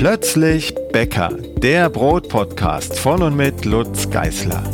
[0.00, 1.28] Plötzlich Bäcker,
[1.58, 4.64] der Brotpodcast von und mit Lutz Geißler.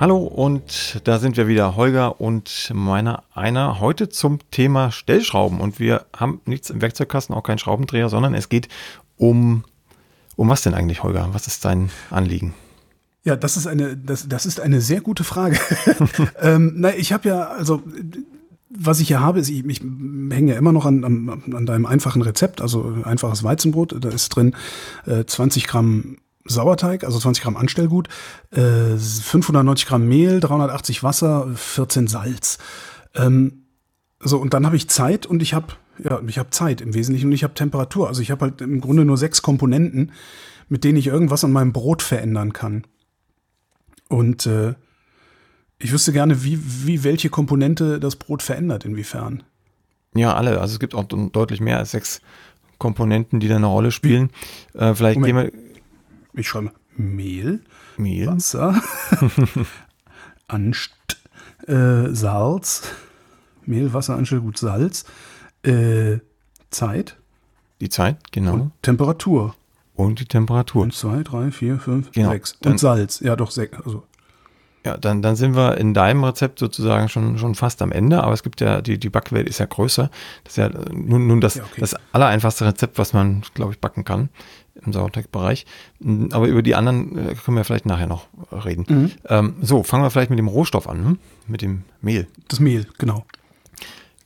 [0.00, 5.78] Hallo und da sind wir wieder, Holger und meiner einer heute zum Thema Stellschrauben und
[5.78, 8.66] wir haben nichts im Werkzeugkasten, auch keinen Schraubendreher, sondern es geht
[9.16, 9.62] um
[10.34, 11.28] um was denn eigentlich, Holger?
[11.30, 12.54] Was ist dein Anliegen?
[13.22, 15.60] Ja, das ist eine, das, das ist eine sehr gute Frage.
[16.40, 17.84] ähm, na, ich habe ja, also
[18.76, 21.86] was ich hier habe, ist, ich, ich hänge ja immer noch an, an, an deinem
[21.86, 23.96] einfachen Rezept, also einfaches Weizenbrot.
[24.00, 24.54] Da ist drin
[25.06, 28.08] äh, 20 Gramm Sauerteig, also 20 Gramm Anstellgut,
[28.50, 32.58] äh, 590 Gramm Mehl, 380 Wasser, 14 Salz.
[33.14, 33.64] Ähm,
[34.20, 37.26] so, und dann habe ich Zeit und ich habe ja, ich habe Zeit im Wesentlichen
[37.26, 38.08] und ich habe Temperatur.
[38.08, 40.12] Also ich habe halt im Grunde nur sechs Komponenten,
[40.68, 42.84] mit denen ich irgendwas an meinem Brot verändern kann.
[44.08, 44.74] Und äh,
[45.82, 49.42] ich wüsste gerne, wie, wie welche Komponente das Brot verändert, inwiefern.
[50.14, 50.60] Ja, alle.
[50.60, 52.20] Also es gibt auch deutlich mehr als sechs
[52.78, 54.30] Komponenten, die da eine Rolle spielen.
[54.74, 55.52] Äh, vielleicht Moment.
[55.52, 55.62] gehen
[56.34, 56.40] wir.
[56.40, 57.60] Ich schreibe Mehl,
[57.96, 58.26] Mehl.
[58.28, 58.80] Wasser,
[60.48, 60.92] Anst,
[61.66, 62.82] äh, Salz,
[63.64, 65.04] Mehl, Wasser, Anstellgut, Salz,
[65.62, 66.18] äh,
[66.70, 67.16] Zeit.
[67.80, 68.54] Die Zeit, genau.
[68.54, 69.56] Und Temperatur.
[69.94, 70.82] Und die Temperatur.
[70.82, 72.30] Und zwei, drei, vier, fünf, genau.
[72.30, 72.56] sechs.
[72.64, 73.20] Und Salz.
[73.20, 73.76] Ja, doch, sechs.
[73.84, 74.04] Also.
[74.84, 78.32] Ja, dann, dann sind wir in deinem Rezept sozusagen schon, schon fast am Ende, aber
[78.32, 80.10] es gibt ja, die, die Backwelt ist ja größer.
[80.42, 81.80] Das ist ja nun, nun das, ja, okay.
[81.80, 84.28] das allereinfachste Rezept, was man, glaube ich, backen kann
[84.84, 85.66] im Sauerteigbereich.
[86.32, 88.26] Aber über die anderen äh, können wir vielleicht nachher noch
[88.64, 88.86] reden.
[88.88, 89.10] Mhm.
[89.28, 91.18] Ähm, so, fangen wir vielleicht mit dem Rohstoff an, hm?
[91.46, 92.26] mit dem Mehl.
[92.48, 93.24] Das Mehl, genau.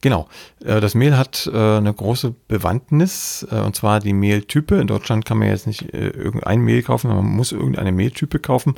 [0.06, 0.28] Genau.
[0.64, 4.76] Äh, das Mehl hat äh, eine große Bewandtnis, äh, und zwar die Mehltype.
[4.76, 8.76] In Deutschland kann man jetzt nicht irgendein Mehl kaufen, man muss irgendeine Mehltype kaufen.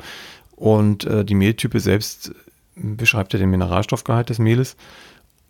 [0.59, 2.31] Und die Mehltype selbst
[2.75, 4.75] beschreibt ja den Mineralstoffgehalt des Mehles.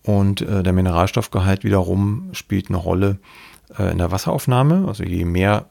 [0.04, 3.18] Und der Mineralstoffgehalt wiederum spielt eine Rolle
[3.78, 4.86] in der Wasseraufnahme.
[4.88, 5.66] Also je mehr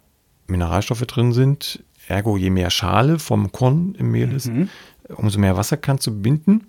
[0.48, 4.68] Mineralstoffe drin sind, ergo je mehr Schale vom Korn im Mehl ist, mhm.
[5.08, 6.66] umso mehr Wasser kannst du binden.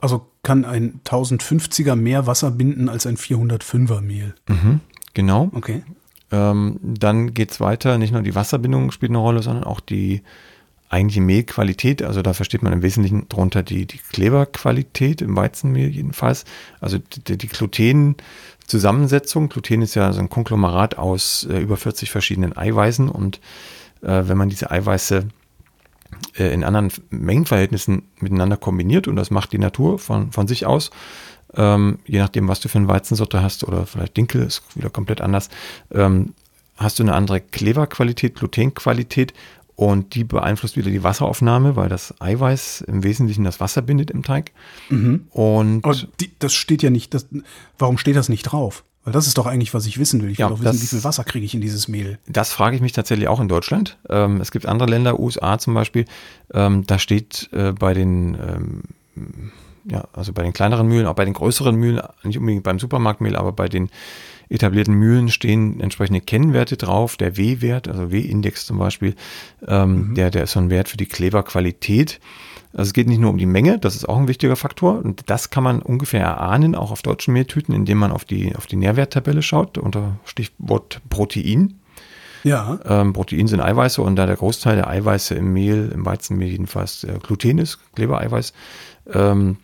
[0.00, 4.34] Also kann ein 1050er mehr Wasser binden als ein 405er Mehl.
[4.48, 4.80] Mhm,
[5.14, 5.50] genau.
[5.54, 5.82] Okay.
[6.30, 7.96] Ähm, dann geht es weiter.
[7.96, 10.22] Nicht nur die Wasserbindung spielt eine Rolle, sondern auch die
[10.88, 12.02] eigentliche Mehlqualität.
[12.02, 16.44] Also da versteht man im Wesentlichen darunter die, die Kleberqualität im Weizenmehl jedenfalls.
[16.80, 19.48] Also die, die Gluten-Zusammensetzung.
[19.48, 23.40] Gluten ist ja so ein Konglomerat aus äh, über 40 verschiedenen Eiweißen und
[24.02, 25.28] äh, wenn man diese Eiweiße
[26.36, 30.90] äh, in anderen Mengenverhältnissen miteinander kombiniert und das macht die Natur von, von sich aus.
[31.56, 35.20] Ähm, je nachdem, was du für eine Weizensorte hast oder vielleicht Dinkel ist wieder komplett
[35.20, 35.50] anders,
[35.92, 36.34] ähm,
[36.76, 39.32] hast du eine andere Kleberqualität, Glutenqualität
[39.76, 44.22] und die beeinflusst wieder die Wasseraufnahme, weil das Eiweiß im Wesentlichen das Wasser bindet im
[44.22, 44.52] Teig.
[44.88, 45.26] Mhm.
[45.30, 47.26] Und Aber die, das steht ja nicht, das,
[47.78, 48.84] warum steht das nicht drauf?
[49.04, 50.30] Weil das ist doch eigentlich, was ich wissen will.
[50.30, 52.18] Ich will ja, doch wissen, das, wie viel Wasser kriege ich in dieses Mehl.
[52.26, 53.98] Das frage ich mich tatsächlich auch in Deutschland.
[54.08, 56.06] Ähm, es gibt andere Länder, USA zum Beispiel,
[56.54, 58.82] ähm, da steht äh, bei den, ähm,
[59.90, 63.36] ja, also bei den kleineren Mühlen, auch bei den größeren Mühlen, nicht unbedingt beim Supermarktmehl,
[63.36, 63.90] aber bei den
[64.54, 69.14] etablierten Mühlen stehen entsprechende Kennwerte drauf, der W-Wert, also W-Index zum Beispiel,
[69.66, 70.14] ähm, mhm.
[70.14, 72.20] der, der ist so ein Wert für die Kleberqualität.
[72.72, 75.04] Also es geht nicht nur um die Menge, das ist auch ein wichtiger Faktor.
[75.04, 78.66] Und das kann man ungefähr erahnen, auch auf deutschen Mehltüten, indem man auf die, auf
[78.66, 81.74] die Nährwerttabelle schaut, unter Stichwort Protein.
[82.42, 82.78] Ja.
[82.84, 87.04] Ähm, Protein sind Eiweiße und da der Großteil der Eiweiße im Mehl, im Weizenmehl jedenfalls
[87.04, 88.52] äh, Gluten ist, Klebereiweiß,
[89.12, 89.56] ähm,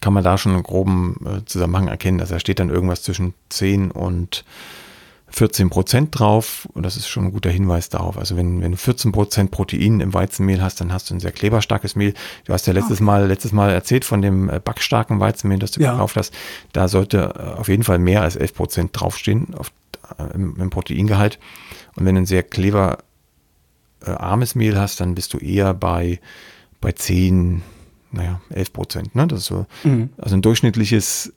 [0.00, 2.20] kann man da schon einen groben äh, Zusammenhang erkennen.
[2.20, 4.44] Also da steht dann irgendwas zwischen 10 und
[5.34, 8.16] 14 Prozent drauf und das ist schon ein guter Hinweis darauf.
[8.16, 11.32] Also wenn, wenn du 14 Prozent Protein im Weizenmehl hast, dann hast du ein sehr
[11.32, 12.14] kleberstarkes Mehl.
[12.44, 13.04] Du hast ja letztes okay.
[13.04, 15.90] Mal, letztes Mal erzählt von dem äh, backstarken Weizenmehl, das du ja.
[15.92, 16.32] gekauft hast.
[16.72, 19.72] Da sollte äh, auf jeden Fall mehr als 11 Prozent draufstehen auf,
[20.18, 21.40] äh, im, im, Proteingehalt.
[21.96, 23.04] Und wenn du ein sehr kleberarmes
[24.54, 26.20] Mehl hast, dann bist du eher bei,
[26.80, 27.62] bei 10,
[28.14, 29.14] naja, 11 Prozent.
[29.14, 29.26] Ne?
[29.26, 30.10] Das ist so, mhm.
[30.16, 31.32] also ein durchschnittliches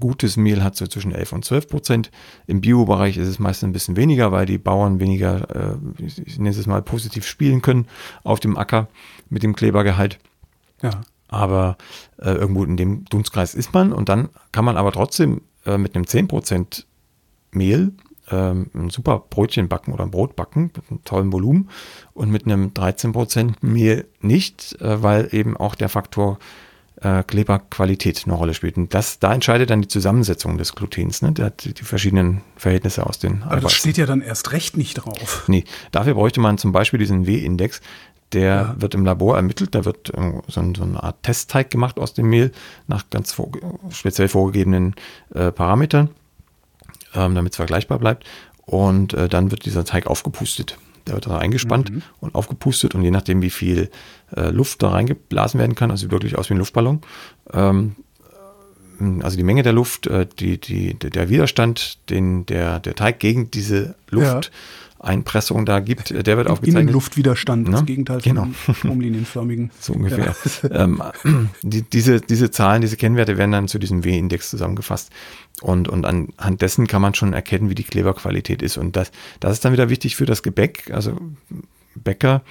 [0.00, 2.10] gutes Mehl hat so zwischen 11 und 12 Prozent.
[2.46, 6.50] Im Bio-Bereich ist es meistens ein bisschen weniger, weil die Bauern weniger, äh, ich nenne
[6.50, 7.86] es mal, positiv spielen können
[8.22, 8.88] auf dem Acker
[9.28, 10.18] mit dem Klebergehalt.
[10.82, 11.02] Ja.
[11.28, 11.76] Aber
[12.18, 15.94] äh, irgendwo in dem Dunstkreis ist man und dann kann man aber trotzdem äh, mit
[15.94, 16.86] einem 10 Prozent
[17.50, 17.92] Mehl
[18.30, 21.70] ähm, ein super Brötchen backen oder ein Brot backen mit einem tollen Volumen
[22.14, 26.38] und mit einem 13 Prozent Mehl nicht, äh, weil eben auch der Faktor
[27.00, 28.76] äh, Kleberqualität eine Rolle spielt.
[28.76, 31.32] Und das, da entscheidet dann die Zusammensetzung des Glutens, ne?
[31.32, 34.76] Der hat die, die verschiedenen Verhältnisse aus den Aber das steht ja dann erst recht
[34.76, 35.44] nicht drauf.
[35.46, 37.80] Nee, dafür bräuchte man zum Beispiel diesen W-Index.
[38.32, 38.74] Der ja.
[38.78, 40.12] wird im Labor ermittelt, da wird
[40.48, 42.50] so, eine Art Testteig gemacht aus dem Mehl
[42.88, 43.50] nach ganz vor,
[43.90, 44.94] speziell vorgegebenen
[45.34, 46.08] äh, Parametern.
[47.14, 48.24] Ähm, damit es vergleichbar bleibt.
[48.66, 50.78] Und äh, dann wird dieser Teig aufgepustet.
[51.06, 52.02] Der wird da eingespannt mhm.
[52.20, 53.90] und aufgepustet und je nachdem, wie viel
[54.34, 57.02] äh, Luft da reingeblasen werden kann, also wirklich aus wie ein Luftballon,
[57.52, 57.96] ähm,
[59.22, 63.50] also die Menge der Luft, äh, die, die, der Widerstand, den der, der Teig gegen
[63.50, 64.50] diese Luft.
[65.04, 66.82] Einpressung da gibt, der wird aufgezeichnet.
[66.82, 67.86] Innenluftwiderstand, das ne?
[67.86, 68.48] Gegenteil von genau.
[68.72, 69.70] stromlinienförmigen.
[69.80, 70.26] so ungefähr.
[70.26, 70.34] Ja.
[70.84, 71.02] Ähm,
[71.62, 75.10] die, diese, diese Zahlen, diese Kennwerte werden dann zu diesem W-Index zusammengefasst.
[75.60, 78.76] Und, und anhand dessen kann man schon erkennen, wie die Kleberqualität ist.
[78.76, 80.90] Und das, das ist dann wieder wichtig für das Gebäck.
[80.92, 81.18] Also
[81.94, 82.42] Bäcker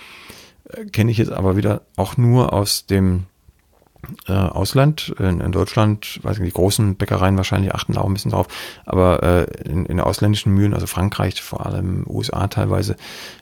[0.70, 3.24] äh, kenne ich jetzt aber wieder auch nur aus dem
[4.28, 5.14] äh, Ausland.
[5.20, 8.48] In, in, Deutschland, weiß nicht, die großen Bäckereien wahrscheinlich achten auch ein bisschen drauf,
[8.86, 12.96] aber äh, in, in ausländischen Mühlen, also Frankreich, vor allem USA teilweise,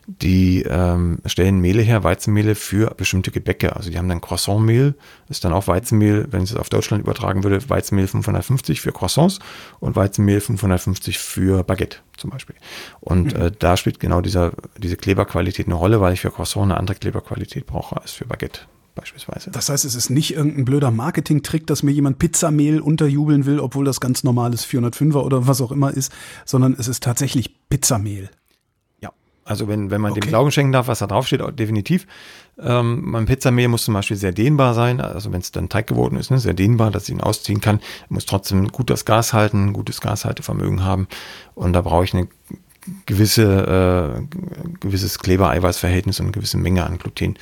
[0.08, 3.75] die ähm, stellen Mehle her, Weizenmehle für bestimmte Gebäcke.
[3.75, 4.96] Also die haben dann Croissantmehl,
[5.30, 9.40] ist dann auch Weizenmehl, wenn es auf Deutschland übertragen würde, Weizenmehl 550 für Croissants
[9.80, 12.56] und Weizenmehl 550 für Baguette zum Beispiel.
[13.00, 13.42] Und mhm.
[13.42, 16.98] äh, da spielt genau dieser, diese Kleberqualität eine Rolle, weil ich für Croissant eine andere
[16.98, 18.62] Kleberqualität brauche als für Baguette
[18.96, 19.52] beispielsweise.
[19.52, 23.86] Das heißt, es ist nicht irgendein blöder Marketing-Trick, dass mir jemand Pizzamehl unterjubeln will, obwohl
[23.86, 26.12] das ganz normales 405er oder was auch immer ist,
[26.46, 28.30] sondern es ist tatsächlich Pizzamehl.
[29.02, 29.12] Ja,
[29.46, 30.22] also wenn, wenn man okay.
[30.22, 32.08] dem Glauben schenken darf, was da draufsteht, definitiv.
[32.60, 36.18] Ähm, mein Pizzamehl muss zum Beispiel sehr dehnbar sein, also wenn es dann Teig geworden
[36.18, 37.80] ist, ne, sehr dehnbar, dass ich ihn ausziehen kann,
[38.10, 41.08] muss trotzdem gut das Gas halten, gutes Gashaltevermögen haben
[41.56, 42.28] und da brauche ich eine
[43.06, 44.38] gewisse, äh,
[44.80, 47.38] gewisses Kleber-Eiweiß-Verhältnis und eine gewisse Menge an Gluten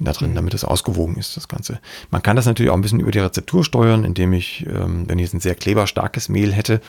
[0.00, 1.80] da drin, damit es ausgewogen ist, das Ganze.
[2.10, 5.18] Man kann das natürlich auch ein bisschen über die Rezeptur steuern, indem ich, ähm, wenn
[5.18, 6.80] ich jetzt ein sehr kleberstarkes Mehl hätte,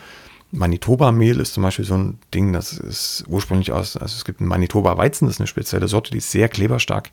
[0.51, 4.47] Manitoba-Mehl ist zum Beispiel so ein Ding, das ist ursprünglich aus, also es gibt ein
[4.47, 7.09] Manitoba-Weizen, das ist eine spezielle Sorte, die ist sehr kleberstark.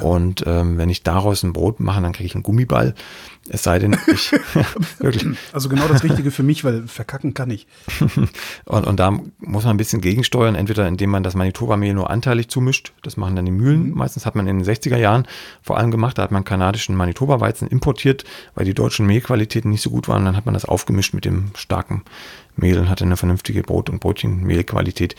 [0.00, 2.94] Und ähm, wenn ich daraus ein Brot mache, dann kriege ich einen Gummiball.
[3.48, 4.32] Es sei denn, ich
[4.98, 5.38] wirklich.
[5.52, 7.68] Also genau das Richtige für mich, weil verkacken kann ich.
[8.64, 12.48] und, und da muss man ein bisschen gegensteuern, entweder indem man das Manitoba-Mehl nur anteilig
[12.48, 12.92] zumischt.
[13.02, 13.90] Das machen dann die Mühlen.
[13.90, 13.94] Mhm.
[13.94, 15.26] Meistens hat man in den 60er Jahren
[15.62, 18.24] vor allem gemacht, da hat man kanadischen Manitoba-Weizen importiert,
[18.56, 20.24] weil die deutschen Mehlqualitäten nicht so gut waren.
[20.24, 22.02] Dann hat man das aufgemischt mit dem starken
[22.56, 25.16] Mehl hatte eine vernünftige Brot- und Brötchenmehlqualität.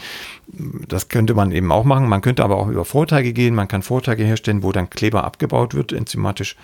[0.87, 2.09] Das könnte man eben auch machen.
[2.09, 3.55] Man könnte aber auch über Vorteige gehen.
[3.55, 6.55] Man kann Vorteige herstellen, wo dann Kleber abgebaut wird, enzymatisch.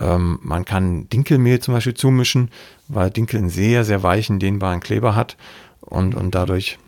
[0.00, 2.50] Ähm, man kann Dinkelmehl zum Beispiel zumischen,
[2.88, 5.36] weil Dinkel einen sehr, sehr weichen, dehnbaren Kleber hat
[5.80, 6.78] und, und dadurch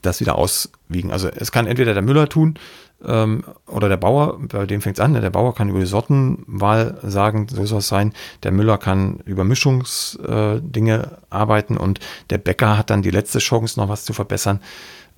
[0.00, 1.10] das wieder auswiegen.
[1.10, 2.58] Also es kann entweder der Müller tun
[3.04, 5.20] ähm, oder der Bauer, bei dem fängt es an, ne?
[5.20, 8.12] der Bauer kann über die Sortenwahl sagen, so soll es sein.
[8.42, 12.00] Der Müller kann über Mischungsdinge äh, arbeiten und
[12.30, 14.60] der Bäcker hat dann die letzte Chance, noch was zu verbessern,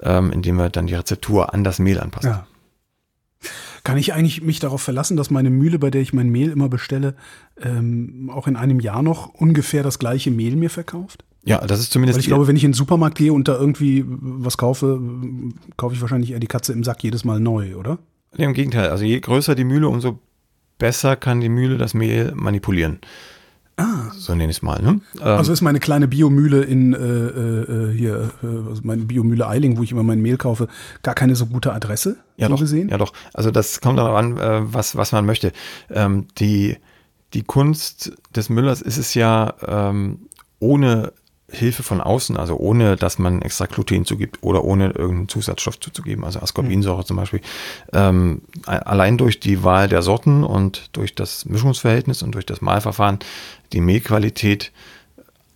[0.00, 2.26] ähm, indem er dann die Rezeptur an das Mehl anpasst.
[2.26, 2.46] Ja.
[3.84, 6.70] Kann ich eigentlich mich darauf verlassen, dass meine Mühle, bei der ich mein Mehl immer
[6.70, 7.14] bestelle,
[7.60, 11.24] ähm, auch in einem Jahr noch ungefähr das gleiche Mehl mir verkauft?
[11.44, 12.16] Ja, das ist zumindest.
[12.16, 15.00] Weil ich glaube, wenn ich in den Supermarkt gehe und da irgendwie was kaufe,
[15.76, 17.98] kaufe ich wahrscheinlich eher die Katze im Sack jedes Mal neu, oder?
[18.36, 18.88] Nee, Im Gegenteil.
[18.88, 20.18] Also je größer die Mühle, umso
[20.78, 22.98] besser kann die Mühle das Mehl manipulieren.
[23.76, 24.10] Ah.
[24.16, 24.80] So nenne ich es mal.
[24.80, 25.00] Ne?
[25.20, 29.82] also ist meine kleine Biomühle in äh, äh, hier, äh, also meine Biomühle Eiling, wo
[29.82, 30.68] ich immer mein Mehl kaufe,
[31.02, 32.16] gar keine so gute Adresse?
[32.36, 32.60] Ja, so doch.
[32.60, 32.88] Gesehen?
[32.88, 33.12] Ja, doch.
[33.32, 35.52] Also das kommt darauf an, äh, was, was man möchte.
[35.90, 36.76] Ähm, die,
[37.32, 40.28] die Kunst des Müllers ist es ja, ähm,
[40.60, 41.12] ohne
[41.54, 46.24] Hilfe von außen, also ohne, dass man extra Gluten zugibt oder ohne irgendeinen Zusatzstoff zuzugeben,
[46.24, 47.06] also Ascorbinsäure mhm.
[47.06, 47.40] zum Beispiel,
[47.92, 53.18] ähm, allein durch die Wahl der Sorten und durch das Mischungsverhältnis und durch das Mahlverfahren
[53.72, 54.72] die Mehlqualität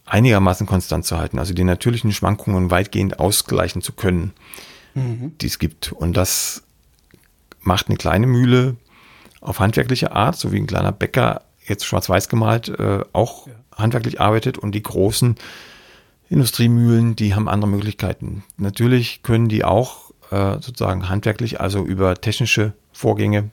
[0.07, 4.33] einigermaßen konstant zu halten, also die natürlichen Schwankungen weitgehend ausgleichen zu können,
[4.95, 5.33] mhm.
[5.41, 5.93] die es gibt.
[5.93, 6.63] Und das
[7.61, 8.77] macht eine kleine Mühle
[9.41, 13.53] auf handwerkliche Art, so wie ein kleiner Bäcker jetzt schwarz-weiß gemalt, äh, auch ja.
[13.77, 15.37] handwerklich arbeitet und die großen
[16.31, 18.45] Industriemühlen, die haben andere Möglichkeiten.
[18.57, 23.51] Natürlich können die auch äh, sozusagen handwerklich, also über technische Vorgänge,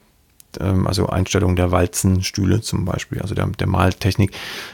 [0.60, 4.32] ähm, also Einstellung der Walzenstühle zum Beispiel, also der, der Maltechnik,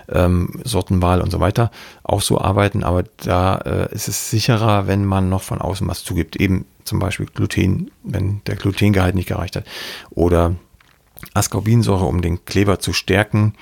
[0.09, 1.71] ähm, Sortenwahl und so weiter,
[2.03, 2.83] auch so arbeiten.
[2.83, 6.35] Aber da äh, ist es sicherer, wenn man noch von außen was zugibt.
[6.37, 9.65] Eben zum Beispiel Gluten, wenn der Glutengehalt nicht gereicht hat.
[10.09, 10.55] Oder
[11.33, 13.53] Ascorbinsäure, um den Kleber zu stärken.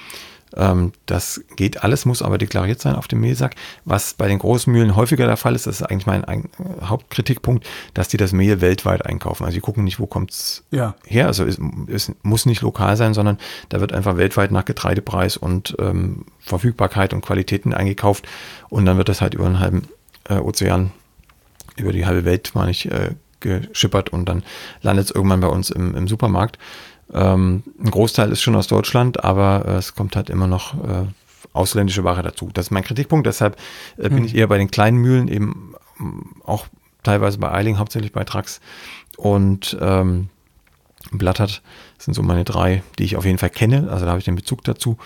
[0.56, 3.56] Ähm, das geht alles, muss aber deklariert sein auf dem Mehlsack.
[3.86, 6.50] Was bei den Großmühlen häufiger der Fall ist, das ist eigentlich mein ein,
[6.82, 9.46] Hauptkritikpunkt, dass die das Mehl weltweit einkaufen.
[9.46, 10.96] Also die gucken nicht, wo kommt's ja.
[11.06, 11.28] her.
[11.28, 13.38] Also es, es, muss nicht lokal sein, sondern
[13.70, 18.28] da wird einfach weltweit nach Getreidepreis und ähm, Verfügbarkeit und Qualitäten eingekauft
[18.70, 19.84] und dann wird das halt über einen halben
[20.28, 20.92] äh, Ozean,
[21.78, 24.44] über die halbe Welt, meine ich, äh, geschippert und dann
[24.82, 26.58] landet es irgendwann bei uns im, im Supermarkt.
[27.14, 31.06] Ähm, ein Großteil ist schon aus Deutschland, aber äh, es kommt halt immer noch äh,
[31.54, 32.50] ausländische Ware dazu.
[32.54, 33.58] Das ist mein Kritikpunkt, deshalb
[33.98, 34.26] äh, bin hm.
[34.26, 35.76] ich eher bei den kleinen Mühlen eben
[36.46, 36.68] auch
[37.04, 38.62] teilweise bei Eiling, hauptsächlich bei Trax
[39.18, 40.30] und ähm,
[41.12, 41.62] Blattert.
[41.98, 43.90] Das sind so meine drei, die ich auf jeden Fall kenne.
[43.90, 44.98] Also da habe ich den Bezug dazu.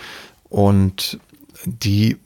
[0.48, 1.18] Und
[1.64, 2.18] die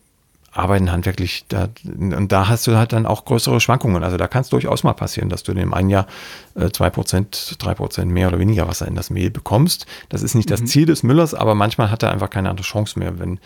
[0.52, 4.02] arbeiten handwerklich da, und da hast du halt dann auch größere Schwankungen.
[4.02, 6.06] Also da kann es durchaus mal passieren, dass du in dem einen Jahr
[6.54, 9.86] äh, zwei Prozent, drei Prozent mehr oder weniger Wasser in das Mehl bekommst.
[10.08, 10.54] Das ist nicht mhm.
[10.54, 13.38] das Ziel des Müllers, aber manchmal hat er einfach keine andere Chance mehr, wenn,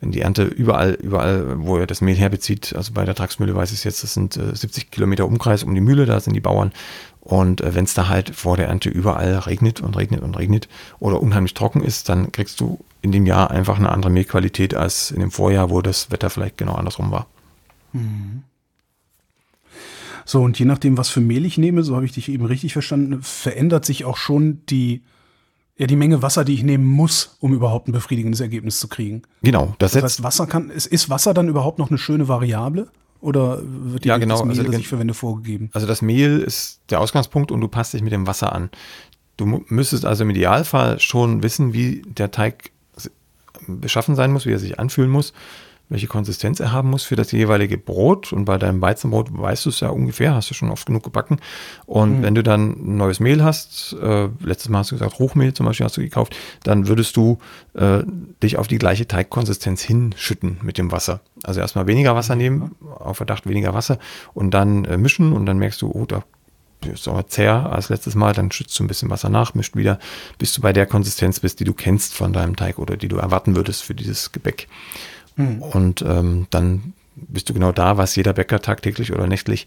[0.00, 3.70] wenn die Ernte überall, überall, wo er das Mehl herbezieht, also bei der Tragsmühle weiß
[3.72, 6.40] ich es jetzt, das sind äh, 70 Kilometer Umkreis um die Mühle, da sind die
[6.40, 6.72] Bauern.
[7.20, 10.68] Und äh, wenn es da halt vor der Ernte überall regnet und regnet und regnet
[11.00, 15.10] oder unheimlich trocken ist, dann kriegst du in dem Jahr einfach eine andere Mehlqualität als
[15.10, 17.26] in dem Vorjahr, wo das Wetter vielleicht genau andersrum war.
[17.92, 18.44] Mhm.
[20.24, 22.72] So, und je nachdem, was für Mehl ich nehme, so habe ich dich eben richtig
[22.72, 25.02] verstanden, verändert sich auch schon die,
[25.80, 29.22] ja, die Menge Wasser, die ich nehmen muss, um überhaupt ein befriedigendes Ergebnis zu kriegen.
[29.42, 29.74] Genau.
[29.78, 32.88] Das, das heißt, Wasser kann, ist, ist Wasser dann überhaupt noch eine schöne Variable?
[33.22, 34.36] Oder wird ja, genau.
[34.36, 35.70] das Mehl, also, das ich verwende, vorgegeben?
[35.72, 38.68] Also das Mehl ist der Ausgangspunkt und du passt dich mit dem Wasser an.
[39.38, 42.72] Du müsstest also im Idealfall schon wissen, wie der Teig
[43.66, 45.32] beschaffen sein muss, wie er sich anfühlen muss,
[45.90, 48.32] welche Konsistenz er haben muss für das jeweilige Brot.
[48.32, 51.38] Und bei deinem Weizenbrot weißt du es ja ungefähr, hast du schon oft genug gebacken.
[51.84, 52.22] Und mhm.
[52.22, 55.66] wenn du dann ein neues Mehl hast, äh, letztes Mal hast du gesagt, Hochmehl zum
[55.66, 57.38] Beispiel hast du gekauft, dann würdest du
[57.74, 58.02] äh,
[58.42, 61.20] dich auf die gleiche Teigkonsistenz hinschütten mit dem Wasser.
[61.42, 63.98] Also erstmal weniger Wasser nehmen, auf Verdacht weniger Wasser
[64.32, 66.22] und dann äh, mischen und dann merkst du, oh, da
[66.86, 69.98] ist aber zäher als letztes Mal, dann schützt du ein bisschen Wasser nach, mischt wieder,
[70.38, 73.16] bis du bei der Konsistenz bist, die du kennst von deinem Teig oder die du
[73.16, 74.68] erwarten würdest für dieses Gebäck.
[75.36, 75.62] Mhm.
[75.62, 79.66] Und ähm, dann bist du genau da, was jeder Bäcker tagtäglich oder nächtlich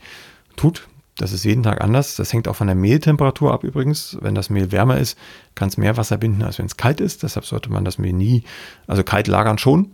[0.55, 0.87] tut.
[1.17, 2.15] Das ist jeden Tag anders.
[2.15, 4.17] Das hängt auch von der Mehltemperatur ab übrigens.
[4.21, 5.17] Wenn das Mehl wärmer ist,
[5.53, 7.21] kann es mehr Wasser binden, als wenn es kalt ist.
[7.21, 8.43] Deshalb sollte man das Mehl nie,
[8.87, 9.91] also kalt lagern schon,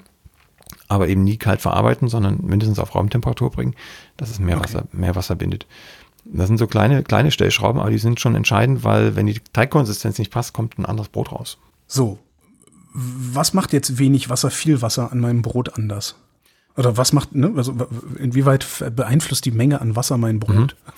[0.87, 3.75] aber eben nie kalt verarbeiten, sondern mindestens auf Raumtemperatur bringen,
[4.15, 4.65] dass es mehr, okay.
[4.65, 5.65] Wasser, mehr Wasser bindet.
[6.23, 10.19] Das sind so kleine, kleine Stellschrauben, aber die sind schon entscheidend, weil wenn die Teigkonsistenz
[10.19, 11.57] nicht passt, kommt ein anderes Brot raus.
[11.87, 12.19] So,
[12.93, 16.15] was macht jetzt wenig Wasser, viel Wasser an meinem Brot anders?
[16.77, 17.75] Oder was macht, ne, also
[18.17, 18.65] inwieweit
[18.95, 20.55] beeinflusst die Menge an Wasser mein Brot?
[20.55, 20.93] Mhm.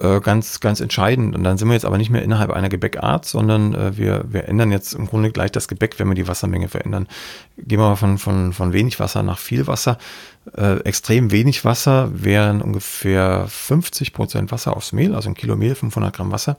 [0.00, 1.36] Äh, ganz, ganz entscheidend.
[1.36, 4.48] Und dann sind wir jetzt aber nicht mehr innerhalb einer Gebäckart, sondern äh, wir, wir
[4.48, 7.06] ändern jetzt im Grunde gleich das Gebäck, wenn wir die Wassermenge verändern.
[7.56, 9.98] Gehen wir mal von, von, von wenig Wasser nach viel Wasser.
[10.56, 15.76] Äh, extrem wenig Wasser wären ungefähr 50 Prozent Wasser aufs Mehl, also ein Kilo Mehl,
[15.76, 16.58] 500 Gramm Wasser.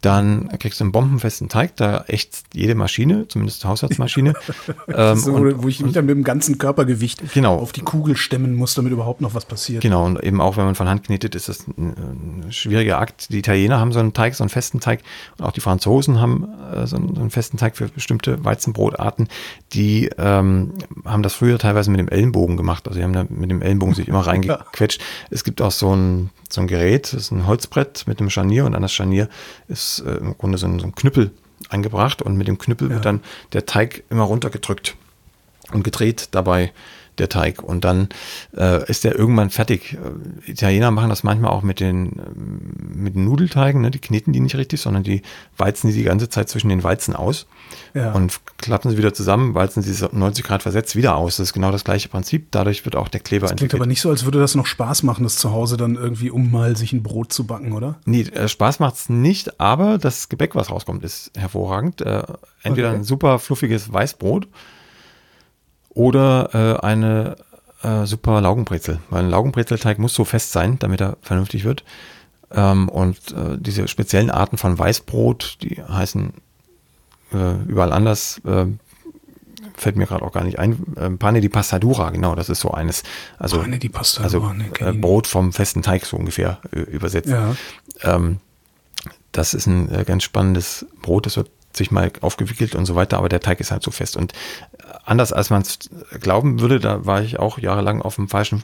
[0.00, 4.32] Dann kriegst du einen bombenfesten Teig, da echt jede Maschine, zumindest Haushaltsmaschine.
[4.88, 7.56] ähm, so, und, wo ich mich dann mit dem ganzen Körpergewicht genau.
[7.56, 9.82] auf die Kugel stemmen muss, damit überhaupt noch was passiert.
[9.82, 13.30] Genau, und eben auch wenn man von Hand knetet, ist das ein, ein schwieriger Akt.
[13.30, 15.00] Die Italiener haben so einen Teig, so einen festen Teig,
[15.36, 19.28] und auch die Franzosen haben äh, so, einen, so, einen, festen Teig für bestimmte Weizenbrotarten.
[19.74, 20.72] Die ähm,
[21.04, 22.88] haben das früher teilweise mit dem Ellenbogen gemacht.
[22.88, 25.00] Also die haben da mit dem Ellenbogen sich immer reingequetscht.
[25.30, 28.64] Es gibt auch so ein so ein Gerät, das ist ein Holzbrett mit einem Scharnier
[28.64, 29.28] und an das Scharnier
[29.68, 31.32] ist äh, im Grunde so ein, so ein, Knüppel
[31.68, 32.94] angebracht und mit dem Knüppel ja.
[32.94, 33.20] wird dann
[33.52, 34.96] der Teig immer runtergedrückt
[35.72, 36.72] und gedreht dabei
[37.20, 37.62] der Teig.
[37.62, 38.08] Und dann
[38.56, 39.94] äh, ist der irgendwann fertig.
[40.46, 42.22] Äh, Italiener machen das manchmal auch mit den, äh,
[42.96, 43.90] mit den Nudelteigen, ne?
[43.90, 45.22] die kneten die nicht richtig, sondern die
[45.56, 47.46] weizen die die ganze Zeit zwischen den Walzen aus
[47.94, 48.12] ja.
[48.12, 51.36] und klappen sie wieder zusammen, walzen sie 90 Grad versetzt wieder aus.
[51.36, 52.48] Das ist genau das gleiche Prinzip.
[52.50, 53.70] Dadurch wird auch der Kleber das entwickelt.
[53.70, 56.30] Klingt aber nicht so, als würde das noch Spaß machen, das zu Hause dann irgendwie,
[56.30, 57.98] um mal sich ein Brot zu backen, oder?
[58.04, 62.00] Nee, äh, Spaß macht es nicht, aber das Gebäck, was rauskommt, ist hervorragend.
[62.00, 62.22] Äh,
[62.62, 62.98] entweder okay.
[62.98, 64.48] ein super fluffiges Weißbrot
[65.90, 67.36] oder äh, eine
[67.82, 69.00] äh, super Laugenbrezel.
[69.10, 71.84] Weil ein Laugenbrezelteig muss so fest sein, damit er vernünftig wird.
[72.52, 76.32] Ähm, und äh, diese speziellen Arten von Weißbrot, die heißen
[77.32, 78.66] äh, überall anders, äh,
[79.76, 80.82] fällt mir gerade auch gar nicht ein.
[80.96, 83.02] Ähm, Pane di Passadura, genau, das ist so eines.
[83.38, 87.30] Also, Pane di Passadura, also äh, Brot vom festen Teig so ungefähr äh, übersetzt.
[87.30, 87.54] Ja.
[88.02, 88.38] Ähm,
[89.32, 93.28] das ist ein ganz spannendes Brot, das wird sich mal aufgewickelt und so weiter, aber
[93.28, 94.16] der Teig ist halt so fest.
[94.16, 94.32] Und
[95.04, 95.78] anders als man es
[96.20, 98.62] glauben würde, da war ich auch jahrelang auf dem falschen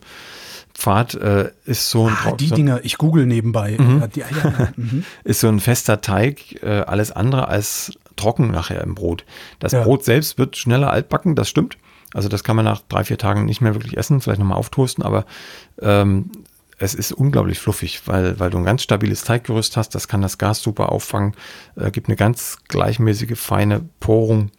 [0.74, 2.16] Pfad, äh, ist so ein.
[2.24, 3.76] Ah, die so Dinger, ich google nebenbei.
[3.78, 4.00] Mhm.
[4.00, 5.04] Ja, die, ja, mhm.
[5.24, 9.24] ist so ein fester Teig, äh, alles andere als trocken nachher im Brot.
[9.58, 9.82] Das ja.
[9.82, 11.78] Brot selbst wird schneller altbacken, das stimmt.
[12.12, 15.04] Also das kann man nach drei, vier Tagen nicht mehr wirklich essen, vielleicht nochmal auftoasten,
[15.04, 15.26] aber
[15.80, 16.30] ähm,
[16.78, 20.38] es ist unglaublich fluffig, weil, weil du ein ganz stabiles Teiggerüst hast, das kann das
[20.38, 21.34] Gas super auffangen,
[21.76, 24.50] äh, gibt eine ganz gleichmäßige, feine Porung,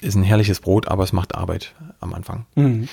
[0.00, 2.46] ist ein herrliches Brot, aber es macht Arbeit am Anfang.
[2.54, 2.88] Mhm.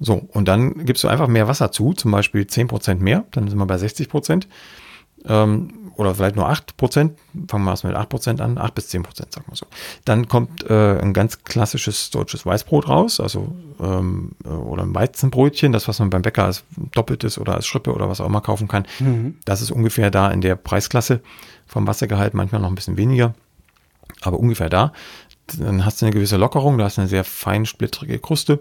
[0.00, 3.58] So, und dann gibst du einfach mehr Wasser zu, zum Beispiel 10% mehr, dann sind
[3.58, 4.46] wir bei 60%.
[5.24, 8.88] Ähm, oder vielleicht nur 8 Prozent, fangen wir erstmal mit 8 Prozent an, 8 bis
[8.88, 9.66] 10 Prozent, sagen wir so.
[10.04, 15.88] Dann kommt äh, ein ganz klassisches deutsches Weißbrot raus, also ähm, oder ein Weizenbrötchen, das,
[15.88, 16.62] was man beim Bäcker als
[16.92, 18.86] doppeltes oder als Schrippe oder was auch immer kaufen kann.
[19.00, 19.38] Mhm.
[19.44, 21.20] Das ist ungefähr da in der Preisklasse
[21.66, 23.34] vom Wassergehalt, manchmal noch ein bisschen weniger,
[24.22, 24.92] aber ungefähr da.
[25.58, 28.60] Dann hast du eine gewisse Lockerung, du hast eine sehr fein splittrige Kruste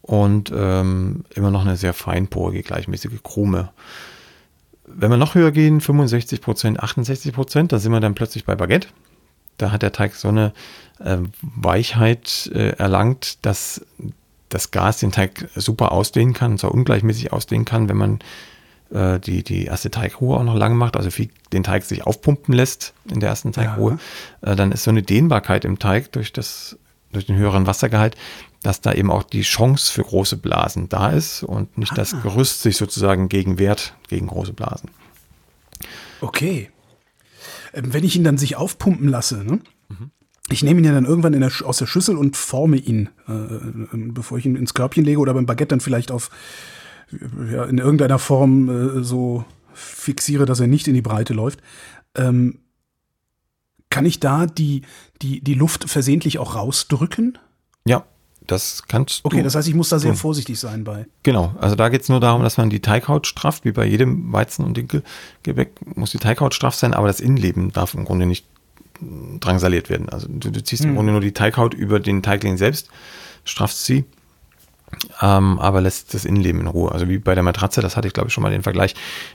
[0.00, 3.72] und ähm, immer noch eine sehr feinporige, gleichmäßige Krume.
[4.84, 8.54] Wenn wir noch höher gehen, 65 Prozent, 68 Prozent, da sind wir dann plötzlich bei
[8.54, 8.88] Baguette.
[9.58, 10.52] Da hat der Teig so eine
[10.98, 13.84] äh, Weichheit äh, erlangt, dass
[14.48, 18.18] das Gas den Teig super ausdehnen kann, und zwar ungleichmäßig ausdehnen kann, wenn man
[18.92, 22.54] äh, die, die erste Teigruhe auch noch lange macht, also wie den Teig sich aufpumpen
[22.54, 23.98] lässt in der ersten Teigruhe,
[24.42, 24.52] ja.
[24.52, 26.78] Äh, dann ist so eine Dehnbarkeit im Teig durch, das,
[27.12, 28.16] durch den höheren Wassergehalt,
[28.62, 31.96] dass da eben auch die Chance für große Blasen da ist und nicht ah.
[31.96, 34.90] das Gerüst sich sozusagen gegen wehrt gegen große Blasen.
[36.20, 36.70] Okay.
[37.74, 39.60] Ähm, wenn ich ihn dann sich aufpumpen lasse, ne?
[39.88, 40.10] Mhm.
[40.50, 43.86] Ich nehme ihn ja dann irgendwann der, aus der Schüssel und forme ihn, äh, äh,
[43.92, 46.30] bevor ich ihn ins Körbchen lege oder beim Baguette dann vielleicht auf
[47.50, 51.62] ja, in irgendeiner Form äh, so fixiere, dass er nicht in die Breite läuft.
[52.14, 52.58] Ähm,
[53.88, 54.82] kann ich da die,
[55.20, 57.38] die, die Luft versehentlich auch rausdrücken?
[57.84, 58.04] Ja,
[58.46, 59.36] das kannst okay, du.
[59.38, 61.06] Okay, das heißt, ich muss da sehr vorsichtig sein bei.
[61.22, 64.32] Genau, also da geht es nur darum, dass man die Teighaut strafft, wie bei jedem
[64.32, 68.46] Weizen- und Dinkelgebäck muss die Teighaut straff sein, aber das Innenleben darf im Grunde nicht
[69.40, 70.08] drangsaliert werden.
[70.08, 70.90] Also du, du ziehst hm.
[70.90, 72.88] im Grunde nur die Teighaut über den Teigling selbst,
[73.44, 74.04] straffst sie,
[75.20, 76.92] ähm, aber lässt das Innenleben in Ruhe.
[76.92, 78.94] Also wie bei der Matratze, das hatte ich glaube ich schon mal den Vergleich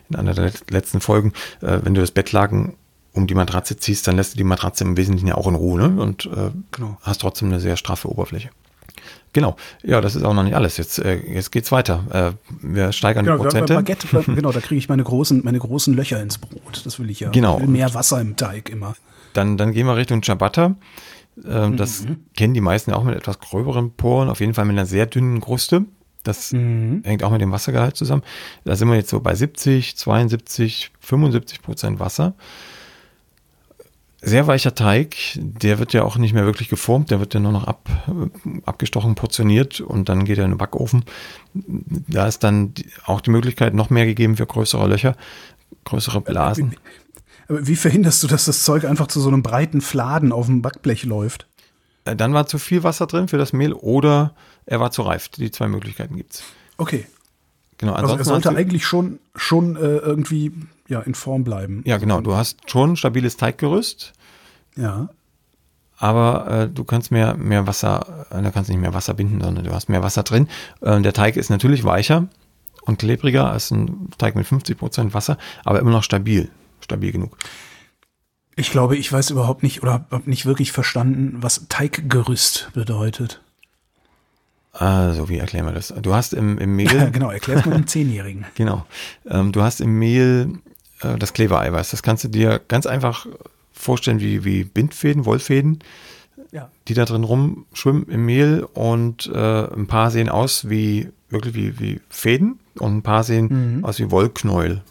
[0.09, 1.33] in einer der letzten Folgen.
[1.61, 2.75] Äh, wenn du das Bettlaken
[3.13, 5.79] um die Matratze ziehst, dann lässt du die Matratze im Wesentlichen ja auch in Ruhe
[5.79, 6.01] ne?
[6.01, 6.97] und äh, genau.
[7.01, 8.49] hast trotzdem eine sehr straffe Oberfläche.
[9.37, 10.77] Genau, ja, das ist auch noch nicht alles.
[10.77, 12.35] Jetzt, äh, jetzt geht's weiter.
[12.41, 13.75] Äh, wir steigern genau, die Prozente.
[13.75, 16.81] Baguette, genau, da kriege ich meine großen, meine großen Löcher ins Brot.
[16.83, 17.29] Das will ich ja.
[17.29, 17.59] Genau.
[17.59, 18.95] Will mehr Wasser im Teig immer.
[19.33, 20.75] Dann, dann gehen wir Richtung Ciabatta.
[21.45, 22.25] Äh, das mhm.
[22.35, 25.39] kennen die meisten auch mit etwas gröberen Poren, auf jeden Fall mit einer sehr dünnen
[25.39, 25.85] Kruste.
[26.23, 27.03] Das mhm.
[27.05, 28.23] hängt auch mit dem Wassergehalt zusammen.
[28.65, 32.33] Da sind wir jetzt so bei 70, 72, 75 Prozent Wasser
[34.27, 37.53] sehr weicher Teig, der wird ja auch nicht mehr wirklich geformt, der wird ja nur
[37.53, 37.89] noch ab,
[38.65, 41.05] abgestochen, portioniert und dann geht er in den Backofen.
[41.53, 42.73] Da ist dann
[43.05, 45.15] auch die Möglichkeit noch mehr gegeben für größere Löcher,
[45.85, 46.75] größere Blasen.
[47.47, 50.61] Aber wie verhinderst du, dass das Zeug einfach zu so einem breiten Fladen auf dem
[50.61, 51.47] Backblech läuft?
[52.03, 54.33] Äh, dann war zu viel Wasser drin für das Mehl oder
[54.65, 55.29] er war zu reif.
[55.29, 56.43] Die zwei Möglichkeiten gibt es.
[56.75, 57.07] Okay.
[57.77, 60.51] Genau, also er sollte eigentlich schon, schon äh, irgendwie
[60.87, 61.81] ja, in Form bleiben.
[61.85, 62.21] Ja, genau.
[62.21, 64.13] Du hast schon ein stabiles Teiggerüst.
[64.75, 65.09] Ja.
[65.97, 69.41] Aber äh, du kannst mehr, mehr Wasser, äh, da kannst du nicht mehr Wasser binden,
[69.41, 70.47] sondern du hast mehr Wasser drin.
[70.81, 72.27] Äh, der Teig ist natürlich weicher
[72.81, 76.49] und klebriger als ein Teig mit 50% Wasser, aber immer noch stabil.
[76.81, 77.37] Stabil genug.
[78.55, 83.41] Ich glaube, ich weiß überhaupt nicht oder habe nicht wirklich verstanden, was Teiggerüst bedeutet.
[84.73, 85.93] Also, wie erklären wir das?
[86.01, 87.11] Du hast im, im Mehl.
[87.11, 88.45] genau, erklär es mal einem Zehnjährigen.
[88.55, 88.85] genau.
[89.27, 90.59] Ähm, du hast im Mehl
[91.01, 91.91] äh, das Klebereiweiß.
[91.91, 93.27] Das kannst du dir ganz einfach
[93.73, 95.79] vorstellen wie, wie Bindfäden, Wollfäden,
[96.51, 96.69] ja.
[96.87, 101.79] die da drin rumschwimmen im Mehl und äh, ein paar sehen aus wie wirklich wie,
[101.79, 103.85] wie Fäden und ein paar sehen mhm.
[103.85, 104.81] aus wie Wollknäuel.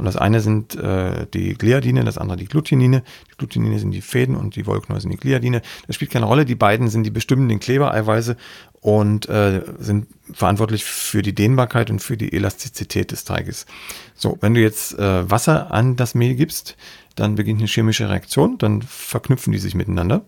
[0.00, 3.02] Und das eine sind äh, die Gliadine, das andere die Glutinine.
[3.30, 5.60] Die Glutinine sind die Fäden und die Wollknäuel sind die Gliadine.
[5.86, 6.46] Das spielt keine Rolle.
[6.46, 8.38] Die beiden sind die bestimmenden Klebereiweiße
[8.80, 13.66] und äh, sind verantwortlich für die Dehnbarkeit und für die Elastizität des Teiges.
[14.14, 16.78] So, wenn du jetzt äh, Wasser an das Mehl gibst,
[17.14, 20.22] dann beginnt eine chemische Reaktion, dann verknüpfen die sich miteinander,